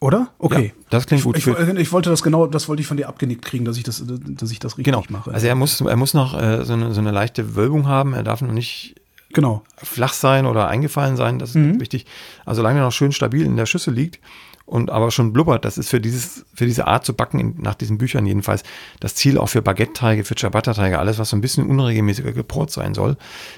[0.00, 0.30] Oder?
[0.38, 0.72] Okay.
[0.74, 1.36] Ja, das klingt gut.
[1.36, 3.84] Ich, ich, ich, wollte das genau, das wollte ich von dir abgenickt kriegen, dass ich
[3.84, 5.04] das, dass ich das richtig genau.
[5.08, 5.32] mache.
[5.32, 8.12] Also er muss, er muss noch äh, so, eine, so eine leichte Wölbung haben.
[8.12, 8.96] Er darf noch nicht
[9.32, 9.62] genau.
[9.76, 11.38] flach sein oder eingefallen sein.
[11.38, 11.80] Das ist mhm.
[11.80, 12.06] wichtig.
[12.44, 14.20] Also solange er noch schön stabil in der Schüssel liegt
[14.64, 17.74] und aber schon blubbert, das ist für dieses, für diese Art zu backen, in, nach
[17.74, 18.62] diesen Büchern jedenfalls,
[19.00, 22.94] das Ziel auch für Baguette-Teige, für Ciabatta-Teige, alles, was so ein bisschen unregelmäßiger geport sein
[22.94, 23.16] soll.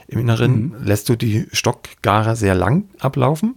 [0.08, 0.84] Im Inneren mhm.
[0.84, 3.56] lässt du die Stockgare sehr lang ablaufen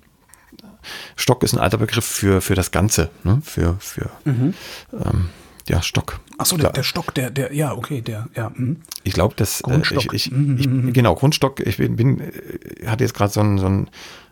[1.15, 3.41] Stock ist ein alter Begriff für, für das Ganze, ne?
[3.43, 4.53] für, für mhm.
[4.93, 5.30] ähm,
[5.68, 6.20] ja, Stock.
[6.38, 8.51] Achso, der, der Stock, der, der, ja, okay, der, ja.
[8.53, 8.78] Mh.
[9.03, 10.93] Ich glaube, dass äh, ich, ich, mhm, ich, mhm, mhm.
[10.93, 13.89] genau, Grundstock, ich bin, bin äh, hatte jetzt gerade so ein, so ein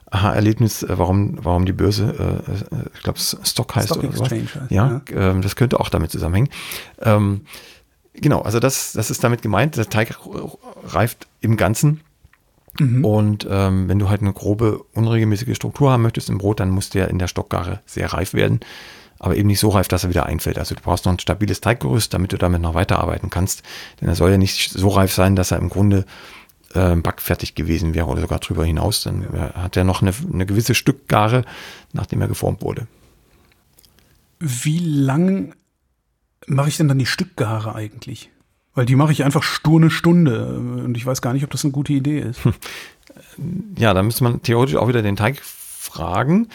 [0.10, 4.32] Aha-Erlebnis, äh, warum, warum die Börse, äh, ich glaube, Stock heißt Stock oder sowas.
[4.70, 5.32] Ja, ja.
[5.32, 6.50] Ähm, das könnte auch damit zusammenhängen.
[7.02, 7.42] Ähm,
[8.14, 10.18] genau, also das, das ist damit gemeint, der Teig
[10.86, 12.02] reift im Ganzen
[12.80, 13.06] Mhm.
[13.06, 16.90] Und ähm, wenn du halt eine grobe, unregelmäßige Struktur haben möchtest im Brot, dann muss
[16.90, 18.60] der in der Stockgare sehr reif werden.
[19.20, 20.60] Aber eben nicht so reif, dass er wieder einfällt.
[20.60, 23.64] Also du brauchst noch ein stabiles Teiggerüst, damit du damit noch weiterarbeiten kannst.
[24.00, 26.06] Denn er soll ja nicht so reif sein, dass er im Grunde
[26.74, 29.04] äh, backfertig gewesen wäre oder sogar drüber hinaus.
[29.04, 29.54] Dann ja.
[29.54, 31.46] hat er noch eine, eine gewisse Stückgare,
[31.94, 32.88] nachdem er geformt wurde.
[34.40, 35.56] Wie lang
[36.46, 38.30] mache ich denn dann die Stückgare eigentlich?
[38.74, 41.64] Weil die mache ich einfach stur eine Stunde und ich weiß gar nicht, ob das
[41.64, 42.42] eine gute Idee ist.
[43.78, 46.48] Ja, da müsste man theoretisch auch wieder den Teig fragen.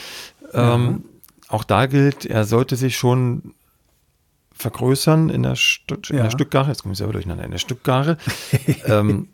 [0.53, 0.75] Ja.
[0.75, 1.05] Ähm,
[1.51, 3.55] auch da gilt, er sollte sich schon
[4.53, 6.69] vergrößern in der, Stu in der Stückgare.
[6.69, 7.45] Jetzt komme ich selber durcheinander.
[7.45, 8.19] In der Stückgare.
[8.87, 9.29] ähm,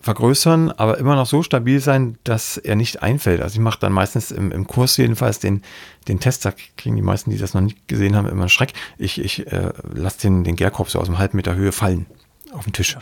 [0.00, 3.42] vergrößern, aber immer noch so stabil sein, dass er nicht einfällt.
[3.42, 5.62] Also ich mache dann meistens im, im Kurs jedenfalls den,
[6.06, 8.74] den Test, da kriegen die meisten, die das noch nicht gesehen haben, immer einen Schreck.
[8.96, 12.06] Ich, ich äh, lasse den, den Gärkorb so aus einem halben Meter Höhe fallen
[12.52, 12.96] auf den Tisch.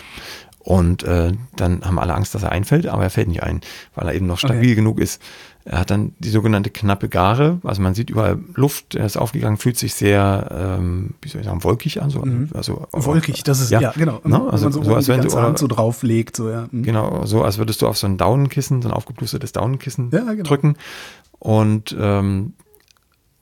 [0.67, 3.61] Und äh, dann haben alle Angst, dass er einfällt, aber er fällt nicht ein,
[3.95, 4.75] weil er eben noch stabil okay.
[4.75, 5.23] genug ist.
[5.65, 9.59] Er hat dann die sogenannte knappe Gare, also man sieht überall Luft, er ist aufgegangen,
[9.59, 12.11] fühlt sich sehr, ähm, wie soll ich sagen, wolkig an.
[12.11, 12.51] So, mhm.
[12.53, 14.21] also, wolkig, das ist, ja, ja genau.
[14.25, 14.49] No?
[14.49, 16.35] Also, so, so als wenn du Hand so drauflegt.
[16.35, 16.67] So, ja.
[16.73, 16.83] Mhm.
[16.83, 20.43] Genau, so als würdest du auf so ein Daunenkissen, so ein aufgeplustertes Daunenkissen ja, genau.
[20.43, 20.77] drücken.
[21.39, 22.55] Und ähm,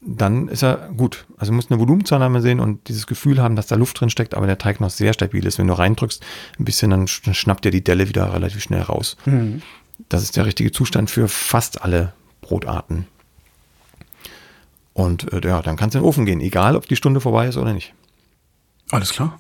[0.07, 1.25] dann ist er gut.
[1.39, 4.35] Also du musst eine Volumenzunahme sehen und dieses Gefühl haben, dass da Luft drin steckt,
[4.35, 5.59] aber der Teig noch sehr stabil ist.
[5.59, 6.23] Wenn du reindrückst,
[6.59, 9.17] ein bisschen, dann schnappt er die Delle wieder relativ schnell raus.
[9.25, 9.63] Mhm.
[10.09, 13.07] Das ist der richtige Zustand für fast alle Brotarten.
[14.93, 17.49] Und äh, ja, dann kannst du in den Ofen gehen, egal ob die Stunde vorbei
[17.49, 17.95] ist oder nicht.
[18.91, 19.39] Alles klar.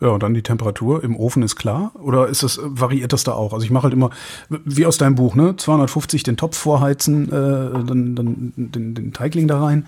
[0.00, 1.92] Ja, und dann die Temperatur im Ofen ist klar?
[1.94, 3.52] Oder ist das, variiert das da auch?
[3.52, 4.10] Also ich mache halt immer,
[4.48, 5.56] wie aus deinem Buch, ne?
[5.56, 9.86] 250 den Topf vorheizen, äh, dann, dann den, den Teigling da rein.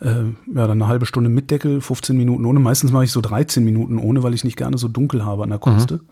[0.00, 2.60] Äh, ja, dann eine halbe Stunde mit Deckel, 15 Minuten ohne.
[2.60, 5.50] Meistens mache ich so 13 Minuten ohne, weil ich nicht gerne so dunkel habe an
[5.50, 5.96] der Kruste.
[5.96, 6.08] Mhm.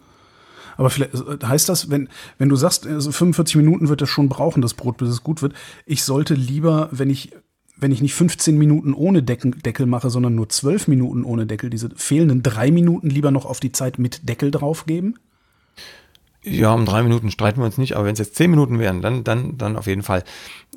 [0.77, 4.29] Aber vielleicht äh, heißt das, wenn, wenn du sagst, also 45 Minuten wird das schon
[4.29, 5.55] brauchen, das Brot, bis es gut wird,
[5.87, 7.33] ich sollte lieber, wenn ich
[7.81, 11.91] wenn ich nicht 15 Minuten ohne Deckel, mache, sondern nur 12 Minuten ohne Deckel, diese
[11.97, 15.19] fehlenden drei Minuten lieber noch auf die Zeit mit Deckel draufgeben?
[16.43, 19.03] Ja, um drei Minuten streiten wir uns nicht, aber wenn es jetzt zehn Minuten wären,
[19.03, 20.25] dann, dann, dann auf jeden Fall.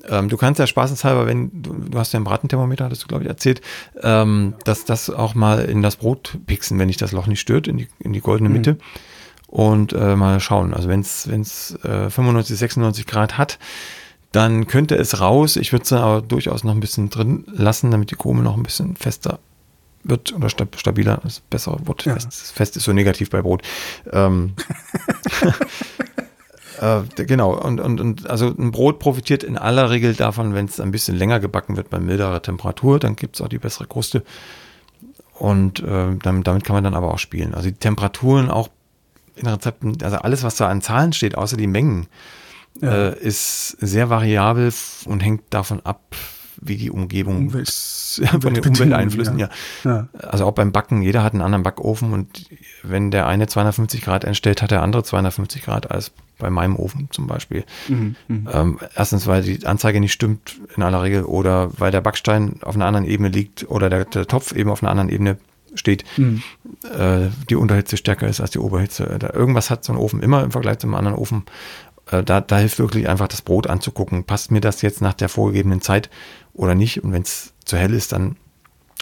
[0.10, 3.24] Ähm, du kannst ja spaßenshalber, wenn du, du hast ja ein Bratenthermometer, hattest du, glaube
[3.24, 3.62] ich, erzählt,
[4.02, 7.70] ähm, dass das auch mal in das Brot pixen, wenn dich das Loch nicht stört,
[7.70, 8.56] in die, in die goldene mhm.
[8.56, 8.74] Mitte.
[8.74, 8.80] Mhm
[9.54, 10.74] und äh, mal schauen.
[10.74, 11.28] Also wenn es
[11.84, 13.60] äh, 95, 96 Grad hat,
[14.34, 15.56] dann könnte es raus.
[15.56, 18.64] Ich würde es aber durchaus noch ein bisschen drin lassen, damit die Krume noch ein
[18.64, 19.40] bisschen fester
[20.04, 22.04] wird oder stabiler, das bessere Wort.
[22.04, 22.16] Ja.
[22.16, 23.62] Fest, fest, ist so negativ bei Brot.
[24.12, 24.54] Ähm,
[26.82, 30.80] äh, genau, und, und, und also ein Brot profitiert in aller Regel davon, wenn es
[30.80, 34.24] ein bisschen länger gebacken wird bei milderer Temperatur, dann gibt es auch die bessere Kruste.
[35.34, 37.54] Und äh, damit, damit kann man dann aber auch spielen.
[37.54, 38.70] Also die Temperaturen auch
[39.36, 42.08] in Rezepten, also alles, was da an Zahlen steht, außer die Mengen,
[42.82, 43.10] ja.
[43.10, 44.72] äh, ist sehr variabel
[45.06, 46.16] und hängt davon ab,
[46.62, 47.70] wie die Umgebung Umwelt.
[48.42, 49.50] von den Umwelteinflüssen, ja.
[49.84, 50.08] ja.
[50.20, 52.46] Also auch beim Backen, jeder hat einen anderen Backofen und
[52.84, 57.08] wenn der eine 250 Grad einstellt, hat der andere 250 Grad als bei meinem Ofen
[57.12, 57.64] zum Beispiel.
[57.88, 62.02] Mhm, mhm, ähm, erstens, weil die Anzeige nicht stimmt in aller Regel oder weil der
[62.02, 65.38] Backstein auf einer anderen Ebene liegt oder der, der Topf eben auf einer anderen Ebene
[65.76, 66.44] steht, mhm.
[66.84, 69.16] äh, die Unterhitze stärker ist als die Oberhitze.
[69.20, 71.44] Da irgendwas hat so ein Ofen immer im Vergleich zum anderen Ofen.
[72.14, 74.24] Äh, da, da hilft wirklich einfach das Brot anzugucken.
[74.24, 76.10] Passt mir das jetzt nach der vorgegebenen Zeit
[76.54, 77.04] oder nicht?
[77.04, 78.36] Und wenn es zu hell ist, dann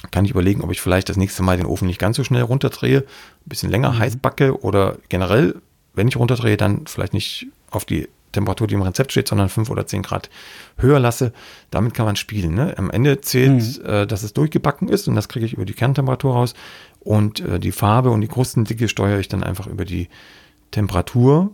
[0.09, 2.41] kann ich überlegen, ob ich vielleicht das nächste Mal den Ofen nicht ganz so schnell
[2.41, 3.99] runterdrehe, ein bisschen länger mhm.
[3.99, 5.61] heiß backe oder generell,
[5.93, 9.69] wenn ich runterdrehe, dann vielleicht nicht auf die Temperatur, die im Rezept steht, sondern fünf
[9.69, 10.29] oder zehn Grad
[10.77, 11.33] höher lasse.
[11.69, 12.53] Damit kann man spielen.
[12.55, 12.73] Ne?
[12.77, 13.85] Am Ende zählt, mhm.
[13.85, 16.53] äh, dass es durchgebacken ist und das kriege ich über die Kerntemperatur raus.
[17.01, 20.07] Und äh, die Farbe und die Krustendicke steuere ich dann einfach über die
[20.71, 21.51] Temperatur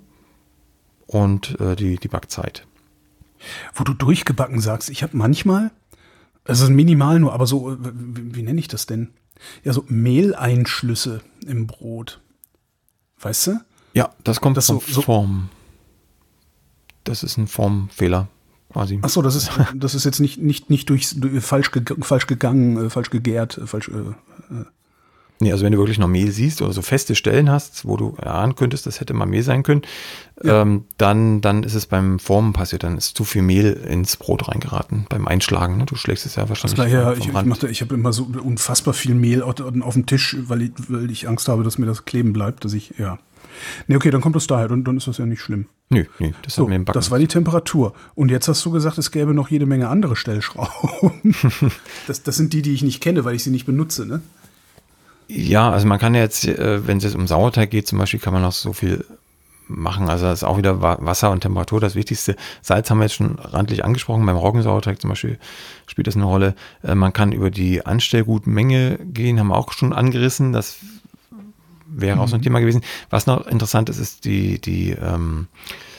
[1.08, 2.68] und äh, die, die Backzeit.
[3.74, 5.72] Wo du durchgebacken sagst, ich habe manchmal,
[6.46, 9.10] also minimal nur, aber so, wie, wie nenne ich das denn?
[9.64, 12.22] Ja, so Mehleinschlüsse im Brot.
[13.20, 13.60] Weißt du?
[13.94, 15.50] Ja, das kommt das von so, Form.
[17.04, 18.28] Das ist ein Formfehler
[18.72, 19.00] quasi.
[19.02, 22.88] Ach so, das ist, das ist jetzt nicht, nicht, nicht durch, falsch, ge, falsch gegangen,
[22.88, 23.90] äh, falsch gegärt, äh, falsch.
[23.90, 24.66] Äh, äh
[25.40, 28.16] Nee, also wenn du wirklich noch Mehl siehst oder so feste Stellen hast, wo du
[28.20, 29.84] erahnen könntest, das hätte mal Mehl sein können,
[30.44, 30.62] ja.
[30.62, 34.48] ähm, dann, dann ist es beim Formen passiert, dann ist zu viel Mehl ins Brot
[34.48, 35.78] reingeraten beim Einschlagen.
[35.78, 35.86] Ne?
[35.86, 36.78] Du schlägst es ja wahrscheinlich.
[36.78, 40.38] Das ja, ich, ich, ich habe immer so unfassbar viel Mehl auf, auf dem Tisch,
[40.42, 43.20] weil ich, weil ich Angst habe, dass mir das kleben bleibt, dass ich, ja.
[43.88, 45.66] Nee, okay, dann kommt das daher und dann ist das ja nicht schlimm.
[45.90, 47.94] Nö, nee, das so, mir Das war die Temperatur.
[48.14, 51.36] Und jetzt hast du gesagt, es gäbe noch jede Menge andere Stellschrauben.
[52.08, 54.22] das, das sind die, die ich nicht kenne, weil ich sie nicht benutze, ne?
[55.28, 58.34] Ja, also man kann jetzt, äh, wenn es jetzt um Sauerteig geht zum Beispiel, kann
[58.34, 59.06] man noch so viel
[59.68, 60.10] machen.
[60.10, 62.36] Also das ist auch wieder Wasser und Temperatur das Wichtigste.
[62.62, 64.26] Salz haben wir jetzt schon randlich angesprochen.
[64.26, 65.38] Beim Roggensauerteig zum Beispiel
[65.86, 66.56] spielt das eine Rolle.
[66.84, 70.54] Äh, man kann über die Anstellgutmenge gehen, haben wir auch schon angerissen.
[70.54, 70.78] Das
[71.88, 72.22] wäre mhm.
[72.22, 72.46] auch so ein mhm.
[72.46, 72.82] Thema gewesen.
[73.10, 75.97] Was noch interessant ist, ist die, die, ähm, äh,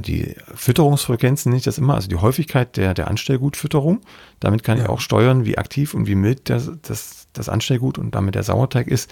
[0.00, 4.00] die Fütterungsfrequenzen, nicht das immer, also die Häufigkeit der, der Anstellgutfütterung.
[4.40, 4.84] Damit kann ja.
[4.84, 8.42] ich auch steuern, wie aktiv und wie mild das, das, das Anstellgut und damit der
[8.42, 9.10] Sauerteig ist.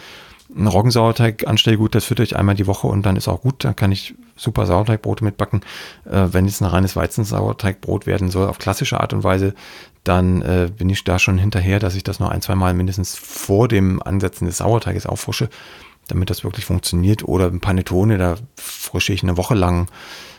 [0.55, 3.65] Ein Roggensauerteig, Anstellgut, das fütter ich einmal die Woche und dann ist auch gut.
[3.65, 5.61] Dann kann ich super Sauerteigbrote mitbacken.
[6.05, 9.55] Äh, wenn es ein reines Weizensauerteigbrot werden soll, auf klassische Art und Weise,
[10.03, 13.15] dann äh, bin ich da schon hinterher, dass ich das noch ein, zwei Mal mindestens
[13.17, 15.49] vor dem Ansetzen des Sauerteiges auffrische
[16.11, 17.25] damit das wirklich funktioniert.
[17.25, 19.89] Oder ein Panettone, da frische ich eine Woche lang,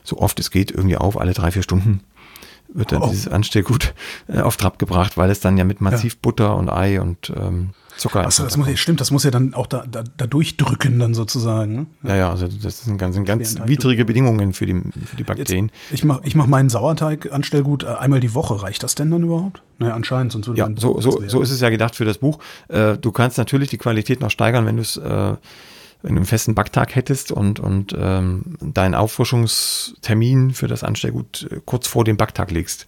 [0.03, 2.01] so oft es geht, irgendwie auf, alle drei, vier Stunden
[2.73, 3.09] wird dann oh.
[3.09, 3.93] dieses Anstellgut
[4.27, 6.19] äh, auf Trab gebracht, weil es dann ja mit massiv ja.
[6.21, 8.25] Butter und Ei und ähm, Zucker.
[8.25, 11.13] Achso, das muss ja, stimmt, das muss ja dann auch da, da, da durchdrücken dann
[11.13, 11.75] sozusagen.
[11.75, 11.85] Ne?
[12.03, 15.71] Ja, ja, also das sind ganz, ganz widrige Bedingungen für die, für die Bakterien.
[15.89, 18.63] Jetzt, ich mache ich mach meinen Sauerteig Anstellgut äh, einmal die Woche.
[18.63, 19.61] Reicht das denn dann überhaupt?
[19.77, 22.39] Naja, anscheinend, sonst würde Ja, so, so, so ist es ja gedacht für das Buch.
[22.69, 25.35] Äh, du kannst natürlich die Qualität noch steigern, wenn du es äh,
[26.01, 31.61] wenn du einen festen Backtag hättest und, und ähm, deinen Auffrischungstermin für das Anstellgut äh,
[31.65, 32.87] kurz vor dem Backtag legst,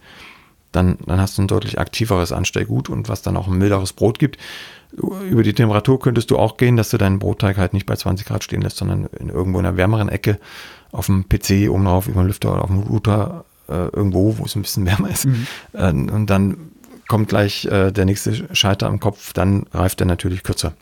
[0.72, 4.18] dann, dann hast du ein deutlich aktiveres Anstellgut und was dann auch ein milderes Brot
[4.18, 4.38] gibt
[4.96, 8.26] über die Temperatur könntest du auch gehen, dass du deinen Brotteig halt nicht bei 20
[8.26, 10.38] Grad stehen lässt, sondern in irgendwo in einer wärmeren Ecke
[10.92, 14.44] auf dem PC oben drauf, über den Lüfter oder auf dem Router äh, irgendwo, wo
[14.44, 15.26] es ein bisschen wärmer ist.
[15.26, 15.46] Mhm.
[15.72, 16.56] Äh, und dann
[17.08, 20.74] kommt gleich äh, der nächste Schalter am Kopf, dann reift er natürlich kürzer.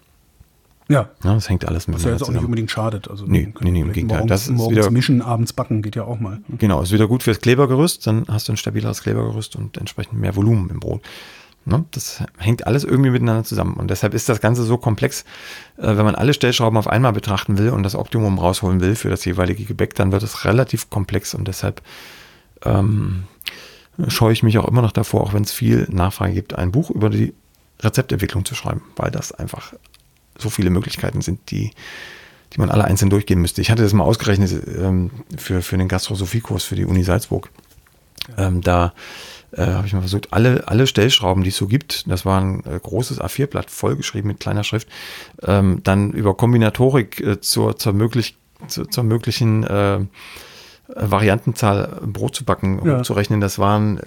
[0.89, 1.09] Ja.
[1.25, 1.35] ja.
[1.35, 3.09] Das hängt alles mit Was ja jetzt auch nicht unbedingt schadet.
[3.09, 4.19] Also nee, nee, nee, im Gegenteil.
[4.19, 6.41] Morgens, das ist morgens wieder, mischen, abends backen geht ja auch mal.
[6.59, 10.37] Genau, ist wieder gut fürs Klebergerüst, dann hast du ein stabileres Klebergerüst und entsprechend mehr
[10.37, 11.03] Volumen im Brot.
[11.65, 11.85] Ne?
[11.93, 13.75] Das hängt alles irgendwie miteinander zusammen.
[13.75, 15.25] Und deshalb ist das Ganze so komplex,
[15.77, 19.11] äh, wenn man alle Stellschrauben auf einmal betrachten will und das Optimum rausholen will für
[19.11, 21.81] das jeweilige Gebäck, dann wird es relativ komplex und deshalb
[22.65, 23.25] ähm,
[24.09, 26.91] scheue ich mich auch immer noch davor, auch wenn es viel Nachfrage gibt, ein Buch
[26.91, 27.33] über die
[27.81, 29.75] Rezeptentwicklung zu schreiben, weil das einfach
[30.39, 31.71] so viele Möglichkeiten sind, die,
[32.53, 33.61] die man alle einzeln durchgehen müsste.
[33.61, 37.51] Ich hatte das mal ausgerechnet ähm, für, für den Gastrosophie-Kurs für die Uni Salzburg.
[38.37, 38.93] Ähm, da
[39.53, 42.65] äh, habe ich mal versucht, alle, alle Stellschrauben, die es so gibt, das war ein
[42.65, 44.89] äh, großes A4-Blatt vollgeschrieben mit kleiner Schrift,
[45.43, 48.37] ähm, dann über Kombinatorik äh, zur, zur, möglich,
[48.69, 50.01] zur, zur möglichen äh,
[50.89, 53.03] Variantenzahl Brot zu backen, um ja.
[53.03, 53.41] zu rechnen.
[53.41, 54.03] Das waren äh,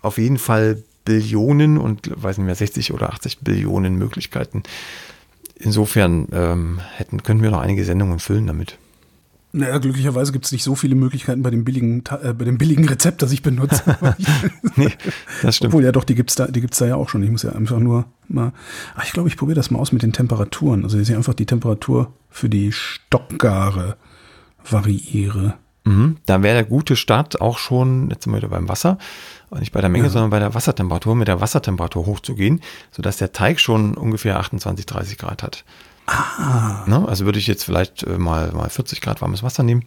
[0.00, 4.62] auf jeden Fall Billionen und weiß nicht mehr, 60 oder 80 Billionen Möglichkeiten.
[5.64, 8.78] Insofern ähm, hätten, können wir noch einige Sendungen füllen damit.
[9.52, 12.88] Naja, glücklicherweise gibt es nicht so viele Möglichkeiten bei dem billigen, äh, bei dem billigen
[12.88, 13.82] Rezept, das ich benutze.
[14.76, 14.88] nee,
[15.42, 15.72] das stimmt.
[15.72, 17.22] Obwohl, ja doch, die gibt's da, die gibt's da ja auch schon.
[17.22, 18.52] Ich muss ja einfach nur mal,
[18.96, 20.82] ach, ich glaube, ich probiere das mal aus mit den Temperaturen.
[20.82, 23.96] Also, dass ich einfach die Temperatur für die Stockgare
[24.68, 25.54] variiere.
[25.84, 28.98] Mhm, da wäre der gute Start auch schon, jetzt sind wir wieder beim Wasser,
[29.58, 30.10] nicht bei der Menge, ja.
[30.10, 32.60] sondern bei der Wassertemperatur, mit der Wassertemperatur hochzugehen,
[32.90, 35.64] sodass der Teig schon ungefähr 28, 30 Grad hat.
[36.06, 36.84] Ah.
[36.86, 37.06] Ne?
[37.06, 39.84] Also würde ich jetzt vielleicht äh, mal, mal 40 Grad warmes Wasser nehmen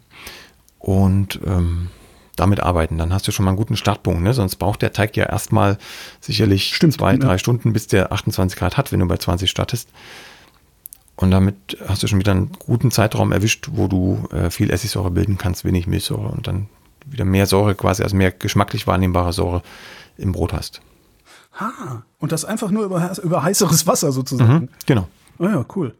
[0.78, 1.88] und ähm,
[2.36, 2.98] damit arbeiten.
[2.98, 4.22] Dann hast du schon mal einen guten Startpunkt.
[4.22, 4.34] Ne?
[4.34, 5.78] Sonst braucht der Teig ja erstmal
[6.20, 7.18] sicherlich Stimmt, zwei, ja.
[7.18, 9.88] drei Stunden, bis der 28 Grad hat, wenn du bei 20 startest.
[11.16, 15.10] Und damit hast du schon wieder einen guten Zeitraum erwischt, wo du äh, viel Essigsäure
[15.10, 16.68] bilden kannst, wenig Milchsäure und dann
[17.06, 19.62] wieder mehr Säure quasi, also mehr geschmacklich wahrnehmbare Säure
[20.18, 20.82] im Brot hast.
[21.58, 24.52] Ha, und das einfach nur über, über heißeres Wasser sozusagen.
[24.52, 25.08] Mhm, genau.
[25.38, 25.94] Oh ja, cool.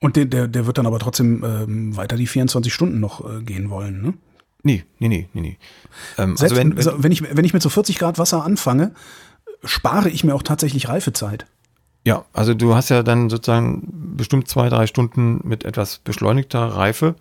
[0.00, 3.42] Und der, der, der wird dann aber trotzdem ähm, weiter die 24 Stunden noch äh,
[3.42, 4.14] gehen wollen, ne?
[4.64, 5.58] Nee, nee, nee, nee, nee.
[6.18, 8.92] Ähm, also wenn, wenn, also wenn, ich, wenn ich mit so 40 Grad Wasser anfange,
[9.64, 11.46] spare ich mir auch tatsächlich Reifezeit.
[12.04, 17.14] Ja, also du hast ja dann sozusagen bestimmt zwei, drei Stunden mit etwas beschleunigter Reife,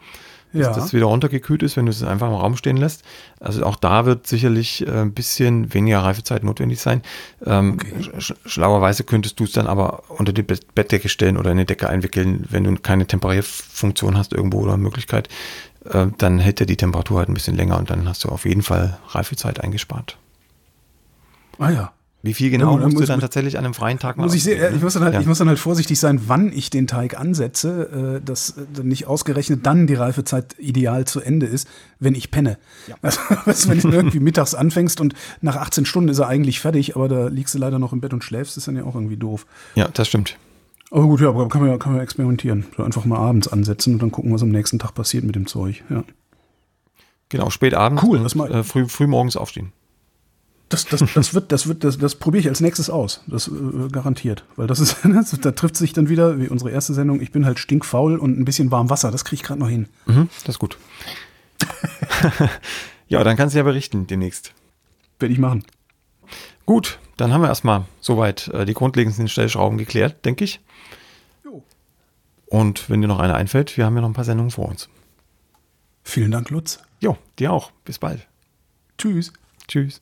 [0.53, 0.73] bis ja.
[0.73, 3.03] das wieder runtergekühlt ist, wenn du es einfach im Raum stehen lässt.
[3.39, 7.03] Also auch da wird sicherlich äh, ein bisschen weniger Reifezeit notwendig sein.
[7.45, 8.19] Ähm, okay.
[8.19, 11.87] sch schlauerweise könntest du es dann aber unter die Bettdecke stellen oder in die Decke
[11.87, 15.29] einwickeln, wenn du keine Temperierfunktion hast irgendwo oder Möglichkeit,
[15.85, 18.45] äh, dann hält er die Temperatur halt ein bisschen länger und dann hast du auf
[18.45, 20.17] jeden Fall Reifezeit eingespart.
[21.59, 21.93] Ah ja.
[22.23, 24.27] Wie viel genau ja, musst muss, du dann tatsächlich an einem freien Tag machen?
[24.27, 25.21] Muss ich, sehr, ich, muss dann halt, ja.
[25.21, 29.07] ich muss dann halt vorsichtig sein, wann ich den Teig ansetze, äh, dass äh, nicht
[29.07, 31.67] ausgerechnet dann die Reifezeit ideal zu Ende ist,
[31.99, 32.57] wenn ich penne.
[32.87, 32.95] Ja.
[33.45, 37.07] Also, wenn du irgendwie mittags anfängst und nach 18 Stunden ist er eigentlich fertig, aber
[37.07, 39.47] da liegst du leider noch im Bett und schläfst, ist dann ja auch irgendwie doof.
[39.75, 40.37] Ja, das stimmt.
[40.91, 42.65] Aber gut, ja, aber kann man, kann man experimentieren.
[42.77, 45.47] So einfach mal abends ansetzen und dann gucken, was am nächsten Tag passiert mit dem
[45.47, 45.83] Zeug.
[45.89, 46.03] Ja.
[47.29, 49.71] Genau, spät abends cool, und äh, früh, früh morgens aufstehen.
[50.71, 53.21] Das, das, das wird, das wird, das, das probiere ich als nächstes aus.
[53.27, 54.45] Das äh, garantiert.
[54.55, 54.97] Weil das ist,
[55.41, 58.45] da trifft sich dann wieder, wie unsere erste Sendung, ich bin halt stinkfaul und ein
[58.45, 59.11] bisschen warm Wasser.
[59.11, 59.89] Das kriege ich gerade noch hin.
[60.05, 60.77] Mhm, das ist gut.
[63.09, 64.53] ja, dann kannst du ja berichten demnächst.
[65.19, 65.65] Werde ich machen.
[66.65, 70.61] Gut, dann haben wir erstmal soweit äh, die grundlegendsten Stellschrauben geklärt, denke ich.
[71.43, 71.63] Jo.
[72.45, 74.87] Und wenn dir noch eine einfällt, wir haben ja noch ein paar Sendungen vor uns.
[76.03, 76.79] Vielen Dank, Lutz.
[77.01, 77.71] Jo, dir auch.
[77.83, 78.25] Bis bald.
[78.97, 79.33] Tschüss.
[79.67, 80.01] Tschüss.